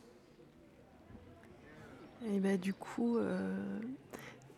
[2.26, 3.17] Et ben du coup,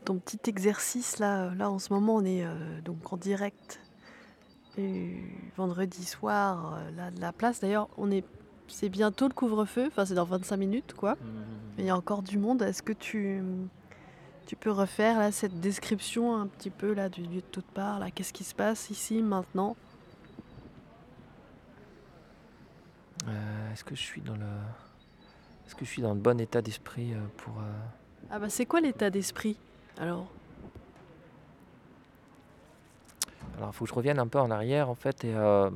[0.06, 3.82] ton petit exercice là, là en ce moment on est euh, donc en direct
[5.56, 7.60] vendredi soir euh, là de la place.
[7.60, 8.24] D'ailleurs on est
[8.68, 11.14] c'est bientôt le couvre-feu, enfin c'est dans 25 minutes quoi.
[11.16, 11.18] Mmh.
[11.80, 12.62] Il y a encore du monde.
[12.62, 13.42] Est-ce que tu,
[14.48, 18.00] tu peux refaire là, cette description un petit peu là, du lieu de toute part
[18.00, 18.12] là?
[18.12, 19.76] Qu'est-ce qui se passe ici maintenant?
[23.28, 24.46] Euh, Est-ce que je suis dans le.
[25.66, 27.54] Est-ce que je suis dans le bon état d'esprit euh, pour.
[27.58, 27.72] euh,
[28.30, 29.58] Ah bah c'est quoi l'état d'esprit
[29.98, 30.28] alors?
[33.58, 35.24] Alors, il faut que je revienne un peu en arrière, en fait.
[35.24, 35.70] Et, euh,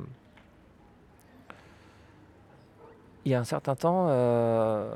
[3.24, 4.94] il y a un certain temps, euh,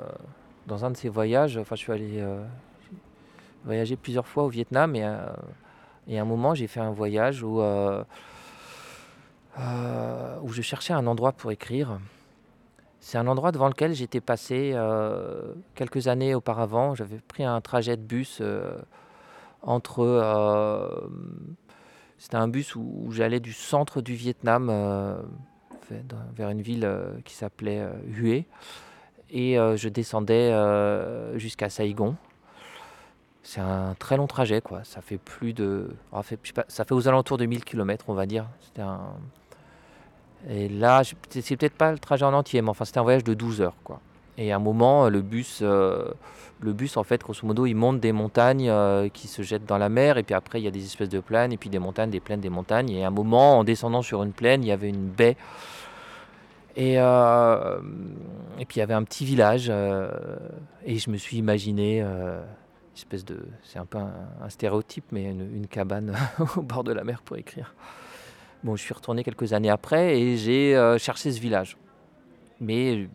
[0.66, 2.45] dans un de ces voyages, enfin, je suis allé euh,
[3.64, 4.95] voyager plusieurs fois au Vietnam.
[4.97, 5.11] Et,
[6.09, 7.62] et à un moment, j'ai fait un voyage où, où
[10.53, 11.99] je cherchais un endroit pour écrire.
[13.07, 16.94] C'est un endroit devant lequel j'étais passé euh, quelques années auparavant.
[16.94, 18.78] J'avais pris un trajet de bus euh,
[19.61, 20.00] entre.
[20.02, 20.88] euh,
[22.16, 24.68] c'était un bus où, j'allais du centre du Vietnam
[26.34, 26.90] vers- une ville
[27.26, 28.44] qui s'appelait Hue.
[29.28, 30.50] Et je descendais
[31.38, 32.16] jusqu'à Saigon.
[33.42, 34.82] C'est un très long trajet, quoi.
[34.84, 35.90] Ça fait plus de.
[36.22, 38.46] fait- ça fait aux alentours de 1000 km, on va dire.
[38.62, 39.00] C'était un.
[40.49, 43.34] Et là, c'est peut-être pas le trajet en entier, mais enfin, c'était un voyage de
[43.34, 44.01] 12 heures, quoi.
[44.36, 46.09] Et à un moment, le bus, euh,
[46.61, 49.78] le bus, en fait, grosso modo, il monte des montagnes euh, qui se jettent dans
[49.78, 51.78] la mer, et puis après, il y a des espèces de plaines, et puis des
[51.78, 52.90] montagnes, des plaines, des montagnes.
[52.90, 55.36] Et à un moment, en descendant sur une plaine, il y avait une baie.
[56.76, 57.80] Et, euh,
[58.59, 60.11] et puis, il y avait un petit village, euh,
[60.84, 62.42] et je me suis imaginé, euh,
[62.97, 63.47] espèce de.
[63.62, 66.16] C'est un peu un, stéréotype, mais une cabane
[66.57, 67.74] au bord de la mer pour écrire.
[68.64, 71.76] Bon, je suis retourné quelques années après et j'ai euh, cherché ce village.
[72.60, 73.06] Mais euh,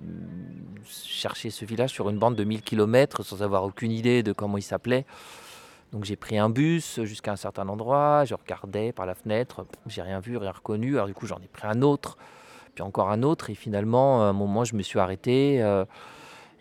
[0.85, 4.59] chercher ce village sur une bande de 1000 km sans avoir aucune idée de comment
[4.59, 5.07] il s'appelait.
[5.91, 10.03] Donc j'ai pris un bus jusqu'à un certain endroit, je regardais par la fenêtre, j'ai
[10.03, 10.97] rien vu, rien reconnu.
[10.97, 12.19] Alors du coup j'en ai pris un autre,
[12.75, 15.63] puis encore un autre, et finalement à un moment je me suis arrêté.
[15.63, 15.83] euh,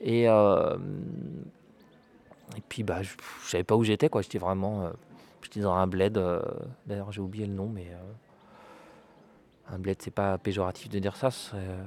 [0.00, 0.78] et, euh,
[2.56, 4.22] et puis bah, je ne savais pas où j'étais, quoi.
[4.22, 4.88] J'étais vraiment
[5.42, 6.18] j'étais dans un bled.
[6.86, 7.88] D'ailleurs j'ai oublié le nom, mais...
[9.72, 11.28] un bled, c'est pas péjoratif de dire ça.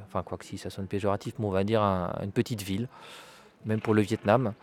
[0.08, 2.88] Enfin, quoi que si, ça sonne péjoratif, mais on va dire un- une petite ville,
[3.66, 4.54] même pour le Vietnam.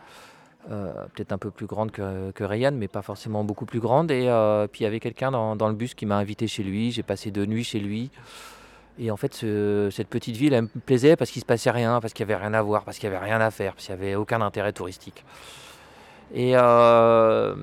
[0.71, 4.11] Euh, Peut-être un peu plus grande que, que Rayan, mais pas forcément beaucoup plus grande.
[4.11, 6.91] Et euh, puis il y avait quelqu'un dans, le bus qui m'a invité chez lui.
[6.91, 8.11] J'ai passé deux nuits chez lui.
[8.99, 12.01] Et en fait, ce- cette petite ville, elle me plaisait parce qu'il se passait rien,
[12.01, 13.85] parce qu'il n'y avait rien à voir, parce qu'il n'y avait rien à faire, parce
[13.85, 15.23] qu'il n'y avait aucun intérêt touristique.
[16.33, 17.55] Et, euh,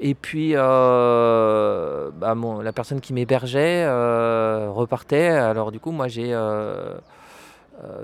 [0.00, 5.28] et puis, euh, bah, la personne qui m'hébergeait euh, repartait.
[5.28, 6.98] Alors du coup, moi, j'ai euh,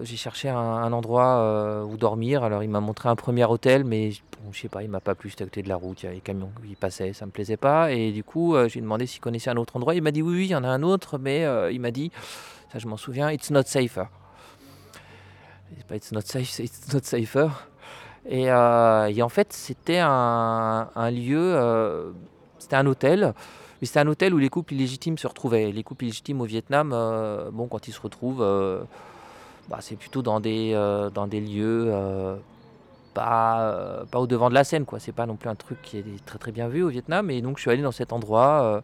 [0.05, 2.45] cherché un, endroit où dormir.
[2.45, 4.11] Alors il m'a montré un premier hôtel, mais
[4.41, 5.30] bon, je sais pas, il m'a pas plu.
[5.30, 7.32] C'était à côté de la route, il y avait les camions qui passaient, ça me
[7.32, 7.91] plaisait pas.
[7.91, 9.95] Et du coup, j'ai demandé s'il connaissait un autre endroit.
[9.95, 12.12] Il m'a dit oui, oui, il y en a un autre, mais il m'a dit,
[12.72, 14.07] ça je m'en souviens, it's not safer.
[15.93, 17.51] It's not safe, it's not safer.
[18.26, 22.10] Et, euh, et en fait, c'était un, lieu, euh,
[22.58, 23.32] c'était un hôtel,
[23.80, 25.72] mais c'était un hôtel où les couples illégitimes se retrouvaient.
[25.72, 28.46] Les couples illégitimes au Vietnam, euh, bon, quand ils se retrouvent,
[29.68, 31.92] bah, c'est plutôt dans des, lieux
[33.14, 34.98] pas, au devant de la scène, quoi.
[35.00, 37.30] C'est pas non plus un truc qui est très très bien vu au Vietnam.
[37.30, 38.82] Et donc, je suis allé dans cet endroit.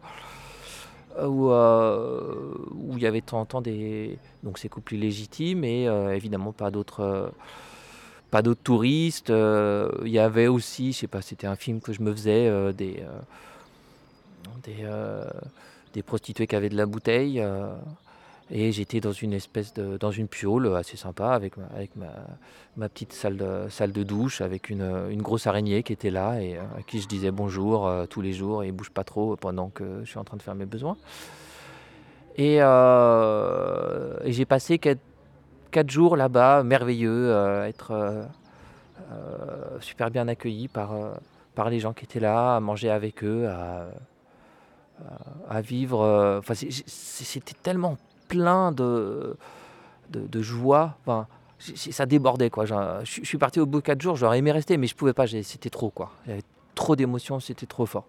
[1.23, 4.17] où, il y avait de temps en temps des
[4.55, 7.31] ces couples illégitimes et évidemment pas d'autres
[8.31, 9.29] pas d'autres touristes.
[9.29, 12.47] euh, Il y avait aussi, je sais pas, c'était un film que je me faisais,
[12.47, 13.03] euh, des,
[14.79, 15.23] euh,
[15.93, 17.43] des, prostituées qui avaient de la bouteille.
[18.49, 22.13] et j'étais dans une espèce de, dans une piole assez sympa avec ma, avec ma,
[22.77, 26.39] ma petite salle de, salle de douche avec une, une grosse araignée qui était là
[26.41, 30.01] et à qui je disais bonjour tous les jours et bouge pas trop pendant que
[30.03, 30.97] je suis en train de faire mes besoins.
[32.37, 35.01] Et, et j'ai passé quatre,
[35.71, 38.23] quatre jours là-bas, merveilleux, euh, être euh,
[39.11, 40.91] euh, super bien accueilli par,
[41.55, 43.47] par les gens qui étaient là, à manger avec eux,
[45.49, 46.39] à, vivre.
[46.39, 47.97] Enfin, c'était tellement
[48.27, 49.37] plein de,
[50.09, 50.97] de, joie.
[51.59, 52.65] Ça débordait quoi.
[52.65, 55.27] Je, suis parti au bout de quatre jours, j'aurais aimé rester, mais je pouvais pas.
[55.27, 56.11] C'était trop quoi.
[56.25, 56.43] Il y avait
[56.75, 58.05] trop d'émotions, c'était trop fort.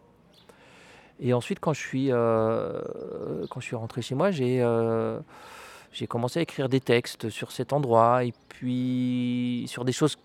[1.20, 2.80] Et ensuite, quand je suis, euh,
[3.50, 4.62] quand je suis rentré chez moi, j'ai
[5.92, 10.16] j'ai commencé à écrire des textes sur cet endroit et puis sur des choses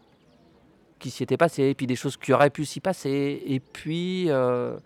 [1.03, 3.43] qui s'y étaient passées, et puis des choses qui auraient pu s'y passer.
[3.45, 4.77] Et puis, euh,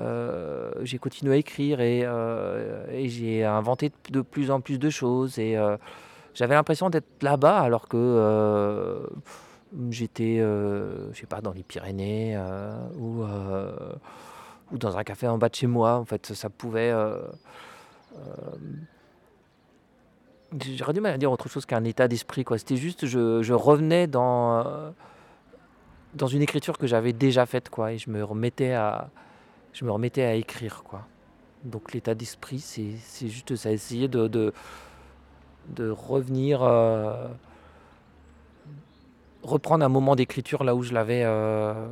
[0.00, 4.90] euh, j'ai continué à écrire et, euh, et j'ai inventé de plus en plus de
[4.90, 5.38] choses.
[5.38, 5.56] Et
[6.34, 9.08] j'avais l'impression d'être là-bas alors que
[9.90, 12.36] j'étais, je sais pas, dans les Pyrénées
[12.98, 13.22] ou,
[14.72, 15.94] ou dans un café en bas de chez moi.
[15.94, 16.92] En fait, ça pouvait.
[20.60, 22.44] J'aurais du mal à dire autre chose qu'un état d'esprit.
[22.44, 22.58] quoi.
[22.58, 24.90] C'était juste, je, je revenais dans, euh,
[26.14, 29.10] dans une écriture que j'avais déjà faite, quoi, et je me remettais à,
[29.72, 31.06] je me remettais à écrire, quoi.
[31.64, 34.52] Donc l'état d'esprit, c'est juste ça, essayer de, de,
[35.68, 37.28] de revenir, euh,
[39.42, 41.88] reprendre un moment d'écriture là où je l'avais euh,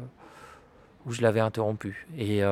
[1.06, 2.08] interrompu.
[2.18, 2.42] Et,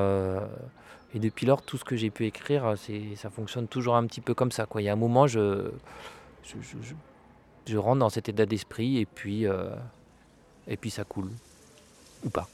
[1.14, 4.20] et depuis lors, tout ce que j'ai pu écrire, c'est ça fonctionne toujours un petit
[4.20, 4.66] peu comme ça.
[4.66, 4.82] Quoi.
[4.82, 5.70] Il y a un moment, je,
[6.44, 6.94] je, je, je-
[7.66, 9.70] je rentre dans cet état d'esprit et puis, euh,
[10.66, 11.30] et puis ça coule.
[12.24, 12.48] Ou pas.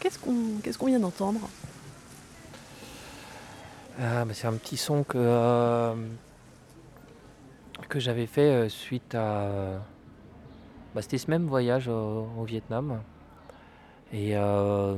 [0.00, 1.40] Qu'est-ce qu'on vient d'entendre?
[4.02, 5.94] Ah, bah, c'est un petit son que, euh,
[7.96, 9.82] j'avais fait euh, suite à.
[10.94, 13.02] bah, C'était ce même voyage au, Vietnam.
[14.12, 14.94] Et euh,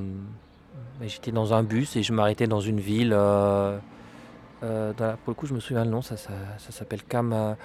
[1.00, 3.10] bah, j'étais dans un bus et je m'arrêtais dans une ville.
[3.10, 7.56] pour le coup, je me souviens le nom, ça, s'appelle Cam,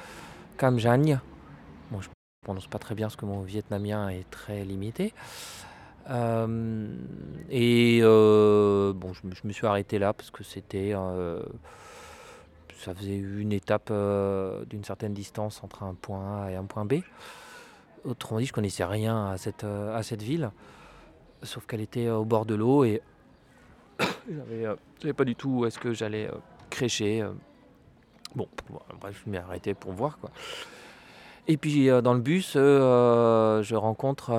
[0.57, 1.19] Cam Jagne.
[1.91, 2.09] Bon, je
[2.43, 5.13] prononce pas très bien parce que mon vietnamien est très limité.
[6.09, 6.87] Euh,
[7.49, 10.91] et euh, bon, je, me- je suis arrêté là parce que c'était.
[10.95, 11.41] euh,
[12.79, 13.91] ça faisait une étape
[14.69, 16.95] d'une certaine distance entre un point A et un point B.
[18.05, 20.51] Autrement dit, je connaissais rien à cette, à cette ville,
[21.43, 23.01] sauf qu'elle était au bord de l'eau et
[23.99, 26.29] j'avais euh, j'avais pas du tout où est-ce que j'allais
[26.69, 27.27] crécher.
[28.35, 28.47] Bon,
[29.01, 30.29] bref, je m'y arrêté pour voir quoi.
[31.47, 34.31] Et puis dans le bus, je rencontre,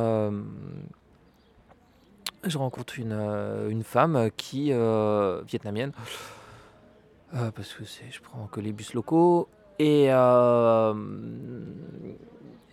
[2.48, 5.92] je rencontre une, euh, une femme qui euh, vietnamienne,
[7.34, 10.06] euh, parce que c'est, je prends que les bus locaux et,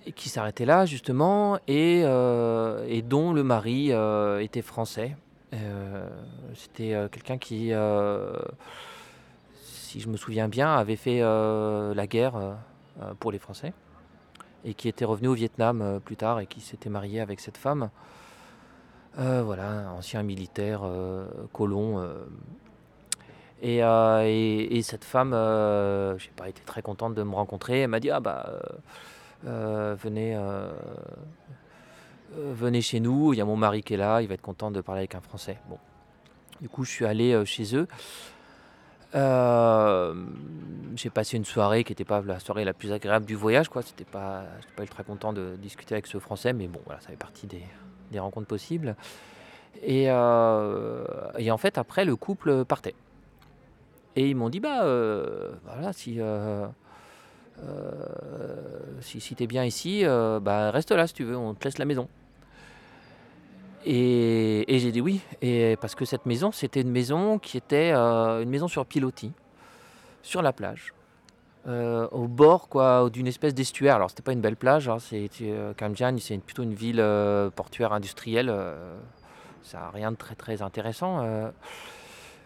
[0.06, 3.92] et qui s'arrêtait là justement et, et dont le mari
[4.42, 5.16] était français.
[6.56, 7.72] C'était quelqu'un qui,
[9.62, 12.58] si je me souviens bien, avait fait la guerre
[13.20, 13.72] pour les Français
[14.64, 17.92] et qui était revenu au Vietnam plus tard et qui s'était marié avec cette femme.
[19.18, 22.00] Euh, voilà, ancien militaire euh, colon.
[22.00, 22.26] euh.
[23.62, 27.82] Et, et- et cette femme, je sais pas, était très contente de me rencontrer.
[27.82, 28.60] Elle m'a dit ah bah
[29.44, 30.38] venez,
[32.36, 33.34] venez chez nous.
[33.34, 34.22] Il y a mon mari qui est là.
[34.22, 35.58] Il va être content de parler avec un Français.
[35.70, 35.80] Bon,
[36.62, 37.88] du coup je suis allé chez eux.
[40.96, 43.70] J'ai passé une soirée qui n'était pas la soirée la plus agréable du voyage.
[43.70, 43.82] quoi.
[43.82, 44.44] C'était pas,
[44.76, 47.64] pas ultra content de discuter avec ce Français, mais bon, voilà, ça fait partie des,
[48.16, 48.96] des rencontres possibles.
[49.84, 51.06] Et, euh,
[51.38, 52.96] et en fait, après, le couple partait.
[54.16, 56.66] Et ils m'ont dit, bah euh, voilà, si, euh,
[59.02, 61.86] si, si t'es bien ici, bah reste là si tu veux, on te laisse la
[61.86, 62.08] maison.
[63.88, 67.92] Et, et j'ai dit oui, et parce que cette maison, c'était une maison qui était
[67.92, 69.34] une maison sur pilotis,
[70.24, 70.94] sur la plage,
[71.68, 73.96] euh, au bord quoi, d'une espèce d'estuaire.
[73.96, 75.74] Alors c'était pas une belle plage, hein, c'est euh,
[76.20, 78.50] c'est une- plutôt une ville euh, portuaire industrielle.
[78.50, 78.96] euh,
[79.64, 81.22] ça n'a rien de très très intéressant.
[81.24, 81.50] euh.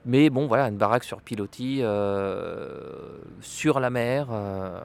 [0.06, 4.80] mais bon, voilà, une baraque sur pilotis, euh, sur la mer, euh,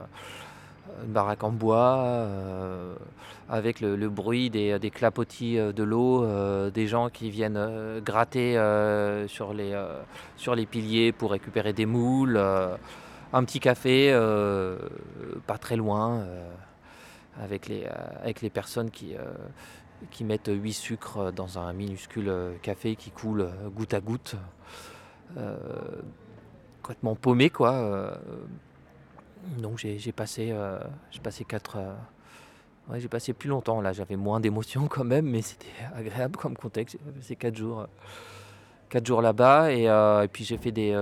[1.07, 2.95] une baraque en bois, euh,
[3.49, 8.01] avec le, bruit des, des clapotis euh, de l'eau, euh, des gens qui viennent euh,
[8.01, 10.01] gratter euh, sur, les, euh,
[10.37, 12.75] sur les piliers pour récupérer des moules, euh,
[13.35, 14.79] un petit café euh,
[15.47, 16.55] pas très loin, euh,
[17.43, 17.91] avec, les, euh,
[18.23, 19.17] avec les personnes qui,
[20.11, 22.33] qui mettent 8 sucres dans un minuscule
[22.63, 24.37] café qui coule goutte à goutte.
[26.83, 28.19] Complètement paumé quoi.
[29.59, 30.55] donc j'ai passé,
[31.11, 31.79] j'ai passé 4
[32.87, 35.67] Ouais, j'ai passé plus longtemps là, j'avais moins d'émotions quand même, mais c'était
[35.97, 36.99] agréable comme contexte.
[37.05, 37.87] J'ai passé 4 jours,
[38.91, 40.95] quatre jours là-bas et, puis j'ai fait des,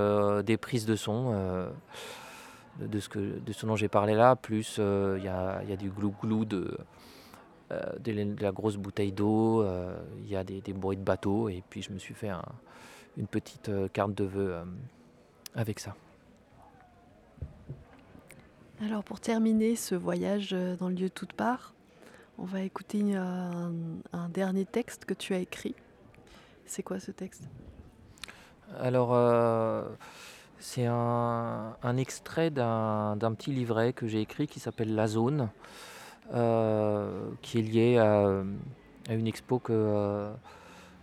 [0.46, 1.68] des prises de son
[2.78, 5.72] de, ce que, de ce dont j'ai parlé là, plus euh, il y, a, y
[5.72, 6.76] a du glou-glou de,
[7.70, 10.96] euh, de, la- de la grosse bouteille d'eau, euh, il y a des, des bruits
[10.96, 12.42] de bateau et puis je me suis fait un-
[13.16, 14.56] une petite carte de vœux
[15.54, 15.94] avec ça.
[18.80, 20.50] Alors pour terminer ce voyage
[20.80, 21.74] dans le lieu de toutes parts,
[22.38, 23.72] on va écouter un,
[24.12, 25.74] un dernier texte que tu as écrit.
[26.64, 27.44] C'est quoi ce texte?
[28.80, 29.12] Alors,
[30.62, 35.50] c'est un, extrait d'un petit livret que j'ai écrit qui s'appelle La Zone,
[36.32, 38.42] euh, qui est lié à,
[39.10, 40.32] une expo que, euh,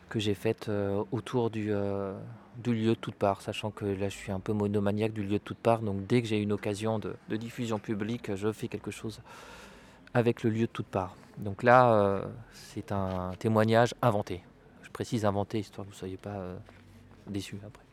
[0.08, 2.16] que j'ai faite euh, autour du, lieu
[2.66, 5.58] de toute part, sachant que là je suis un peu monomaniaque du lieu de toute
[5.58, 9.20] part, donc dès que j'ai une occasion de, de diffusion publique, je fais quelque chose
[10.14, 11.16] avec le lieu de toute part.
[11.38, 14.42] Donc là, c'est un témoignage inventé.
[14.84, 16.38] Je précise inventé, histoire que vous ne soyez pas
[17.28, 17.89] déçus après.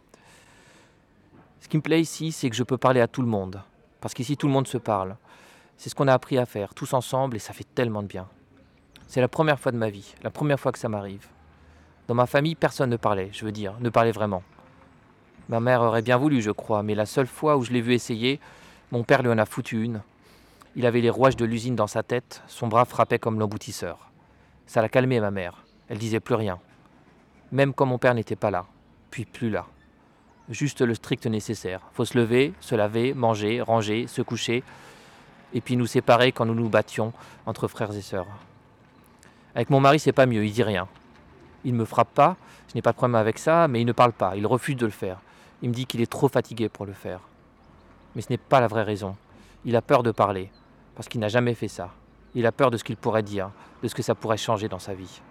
[1.66, 3.60] Ce qui me plaît ici, c'est que je peux parler à tout le monde.
[4.00, 5.16] Parce qu'ici, tout le monde se parle.
[5.76, 8.28] C'est ce qu'on a appris à faire, tous ensemble, et ça fait tellement de bien.
[9.08, 11.26] C'est la première fois de ma vie, la première fois que ça m'arrive.
[12.06, 14.44] Dans ma famille, personne ne parlait, je veux dire, ne parlait vraiment.
[15.48, 17.94] Ma mère aurait bien voulu, je crois, mais la seule fois où je l'ai vu
[17.94, 18.38] essayer,
[18.92, 20.02] mon père lui en a foutu une.
[20.76, 24.12] Il avait les rouages de l'usine dans sa tête, son bras frappait comme l'emboutisseur.
[24.68, 25.64] Ça l'a calmé, ma mère.
[25.88, 26.60] Elle disait plus rien.
[27.50, 28.66] Même quand mon père n'était pas là,
[29.10, 29.66] puis plus là.
[30.48, 31.80] Juste le strict nécessaire.
[31.92, 34.62] Faut se lever, se laver, manger, ranger, se coucher,
[35.52, 37.12] et puis nous séparer quand nous nous battions
[37.46, 38.26] entre frères et sœurs.
[39.54, 40.86] Avec mon mari, c'est pas mieux, il dit rien.
[41.64, 42.36] Il ne me frappe pas,
[42.68, 44.86] je n'ai pas de problème avec ça, mais il ne parle pas, il refuse de
[44.86, 45.18] le faire.
[45.62, 47.20] Il me dit qu'il est trop fatigué pour le faire.
[48.14, 49.16] Mais ce n'est pas la vraie raison.
[49.64, 50.50] Il a peur de parler,
[50.94, 51.90] parce qu'il n'a jamais fait ça.
[52.34, 53.50] Il a peur de ce qu'il pourrait dire,
[53.82, 55.22] de ce que ça pourrait changer dans sa vie.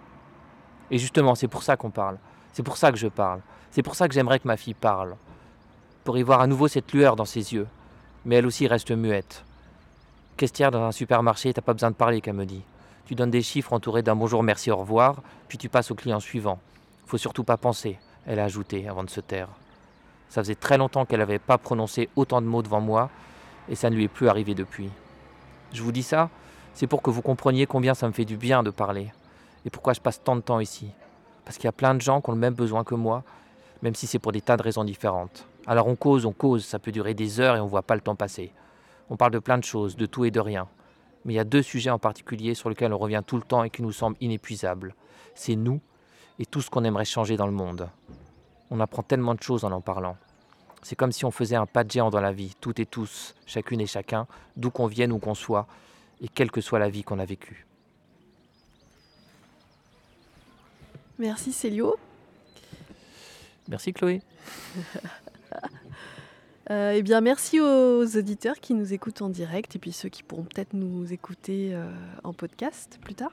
[0.90, 2.18] Et justement, c'est pour ça qu'on parle.
[2.52, 3.40] C'est pour ça que je parle.
[3.76, 5.16] C'est pour ça que j'aimerais que ma fille parle.
[6.02, 7.68] Pour y voir à nouveau cette lueur dans ses yeux.
[8.24, 9.44] Mais elle aussi reste muette.
[10.38, 12.62] Caissière dans un supermarché, t'as pas besoin de parler, qu'elle me dit.
[13.04, 15.16] Tu donnes des chiffres entourés d'un bonjour, merci, au revoir,
[15.46, 16.58] puis tu passes au client suivant.
[17.04, 19.50] Faut surtout pas penser, elle a ajouté avant de se taire.
[20.30, 23.10] Ça faisait très longtemps qu'elle n'avait pas prononcé autant de mots devant moi,
[23.68, 24.88] et ça ne lui est plus arrivé depuis.
[25.74, 26.30] Je vous dis ça,
[26.72, 29.12] c'est pour que vous compreniez combien ça me fait du bien de parler,
[29.66, 30.88] et pourquoi je passe tant de temps ici.
[31.44, 33.22] Parce qu'il y a plein de gens qui ont le même besoin que moi,
[33.82, 35.46] même si c'est pour des tas de raisons différentes.
[35.66, 38.00] Alors on cause, on cause, ça peut durer des heures et on voit pas le
[38.00, 38.52] temps passer.
[39.10, 40.68] On parle de plein de choses, de tout et de rien.
[41.24, 43.64] Mais il y a deux sujets en particulier sur lesquels on revient tout le temps
[43.64, 44.94] et qui nous semblent inépuisables.
[45.34, 45.80] C'est nous
[46.38, 47.88] et tout ce qu'on aimerait changer dans le monde.
[48.70, 50.16] On apprend tellement de choses en en parlant.
[50.82, 53.34] C'est comme si on faisait un pas de géant dans la vie, toutes et tous,
[53.44, 55.66] chacune et chacun, d'où qu'on vienne ou qu'on soit,
[56.20, 57.66] et quelle que soit la vie qu'on a vécue.
[61.18, 61.96] Merci Célio.
[63.68, 64.20] Merci Chloé.
[66.70, 70.24] Euh, eh bien, merci aux auditeurs qui nous écoutent en direct et puis ceux qui
[70.24, 71.88] pourront peut-être nous écouter euh,
[72.24, 73.30] en podcast plus tard.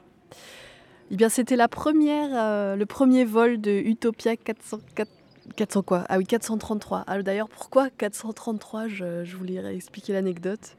[1.10, 5.10] Eh bien, c'était la première, euh, le premier vol de Utopia 404
[5.56, 6.04] 400 quoi?
[6.08, 7.00] Ah oui, 433.
[7.00, 10.76] Alors d'ailleurs, pourquoi 433 je, je voulais expliquer l'anecdote.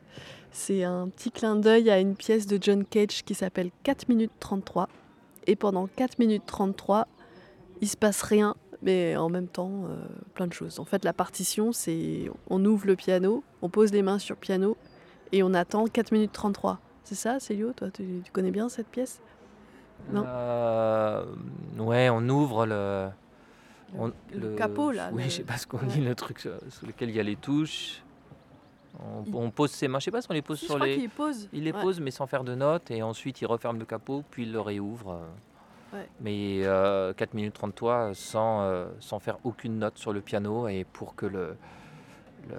[0.51, 4.32] C'est un petit clin d'œil à une pièce de John Cage qui s'appelle 4 minutes
[4.39, 4.88] 33.
[5.47, 7.08] Et pendant 4 minutes 33,
[7.82, 9.95] il se passe rien mais en même temps, euh,
[10.36, 10.79] plein de choses.
[10.79, 14.39] En fait, la partition, c'est on ouvre le piano, on pose les mains sur le
[14.39, 14.77] piano
[15.33, 16.79] et on attend 4 minutes 33.
[17.03, 19.21] C'est ça, Célio Toi, tu, tu connais bien cette pièce?
[20.11, 20.23] Non?
[20.25, 21.25] Euh,
[21.79, 23.07] ouais, on ouvre le.
[23.97, 25.86] on- le capot, là, Oui, le- je sais pas ce qu'on ouais.
[25.88, 28.01] dit, le truc sur, sur lequel il y a les touches.
[28.99, 30.75] On, on pose ses mains, je sais pas si on les pose Si, je sur
[30.75, 31.07] crois les.
[31.07, 31.49] pose.
[31.53, 31.81] Il les Ouais.
[31.81, 34.61] pose mais sans faire de notes et ensuite il referme le capot puis il le
[34.61, 35.19] réouvre.
[35.93, 35.97] Euh.
[35.97, 36.07] Ouais.
[36.21, 40.83] Mais euh, 4 minutes 33 sans, euh, sans faire aucune note sur le piano et
[40.83, 41.55] pour que le,
[42.49, 42.55] le,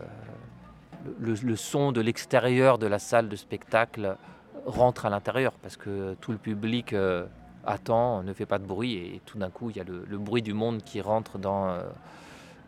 [1.21, 4.17] le- le son de l'extérieur de la salle de spectacle
[4.65, 7.27] rentre à l'intérieur parce que tout le public euh,
[7.65, 10.19] attend, ne fait pas de bruit et tout d'un coup il y a le, le
[10.19, 11.83] bruit du monde qui rentre dans, euh,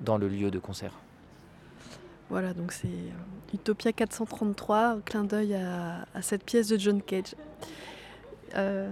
[0.00, 0.92] dans le lieu de concert.
[2.30, 7.00] Voilà, donc c'est euh, Utopia 433, un clin d'œil à, à cette pièce de John
[7.02, 7.34] Cage.
[8.54, 8.90] Euh,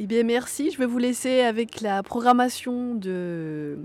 [0.00, 0.70] eh bien, merci.
[0.70, 3.78] Je vais vous laisser avec la programmation de,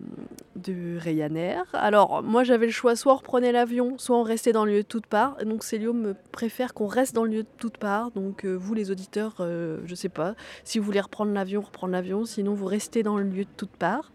[0.55, 1.63] de Ryanair.
[1.73, 4.83] Alors, moi, j'avais le choix soit on reprenait l'avion, soit on restait dans le lieu
[4.83, 5.35] de toute part.
[5.41, 8.11] Et donc, Célio me préfère qu'on reste dans le lieu de toute part.
[8.11, 10.35] Donc, euh, vous, les auditeurs, euh, je sais pas.
[10.63, 12.25] Si vous voulez reprendre l'avion, reprendre l'avion.
[12.25, 14.11] Sinon, vous restez dans le lieu de toute part.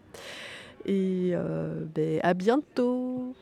[0.85, 3.35] Et euh, ben, à bientôt.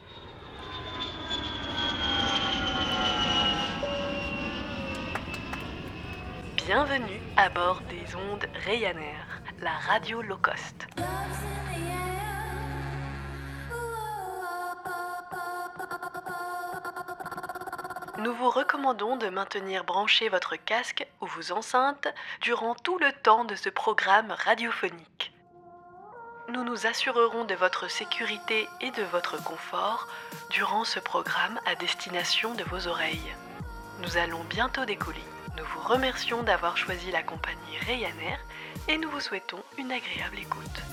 [6.67, 10.85] Bienvenue à bord des ondes Ryanair, la radio low cost.
[18.17, 22.09] Nous vous recommandons de maintenir branché votre casque ou vos enceintes
[22.41, 25.31] durant tout le temps de ce programme radiophonique.
[26.49, 30.09] Nous nous assurerons de votre sécurité et de votre confort
[30.49, 33.35] durant ce programme à destination de vos oreilles.
[34.01, 35.23] Nous allons bientôt décoller.
[35.57, 38.39] Nous vous remercions d'avoir choisi la compagnie Ryanair
[38.87, 40.83] et nous vous souhaitons une agréable écoute.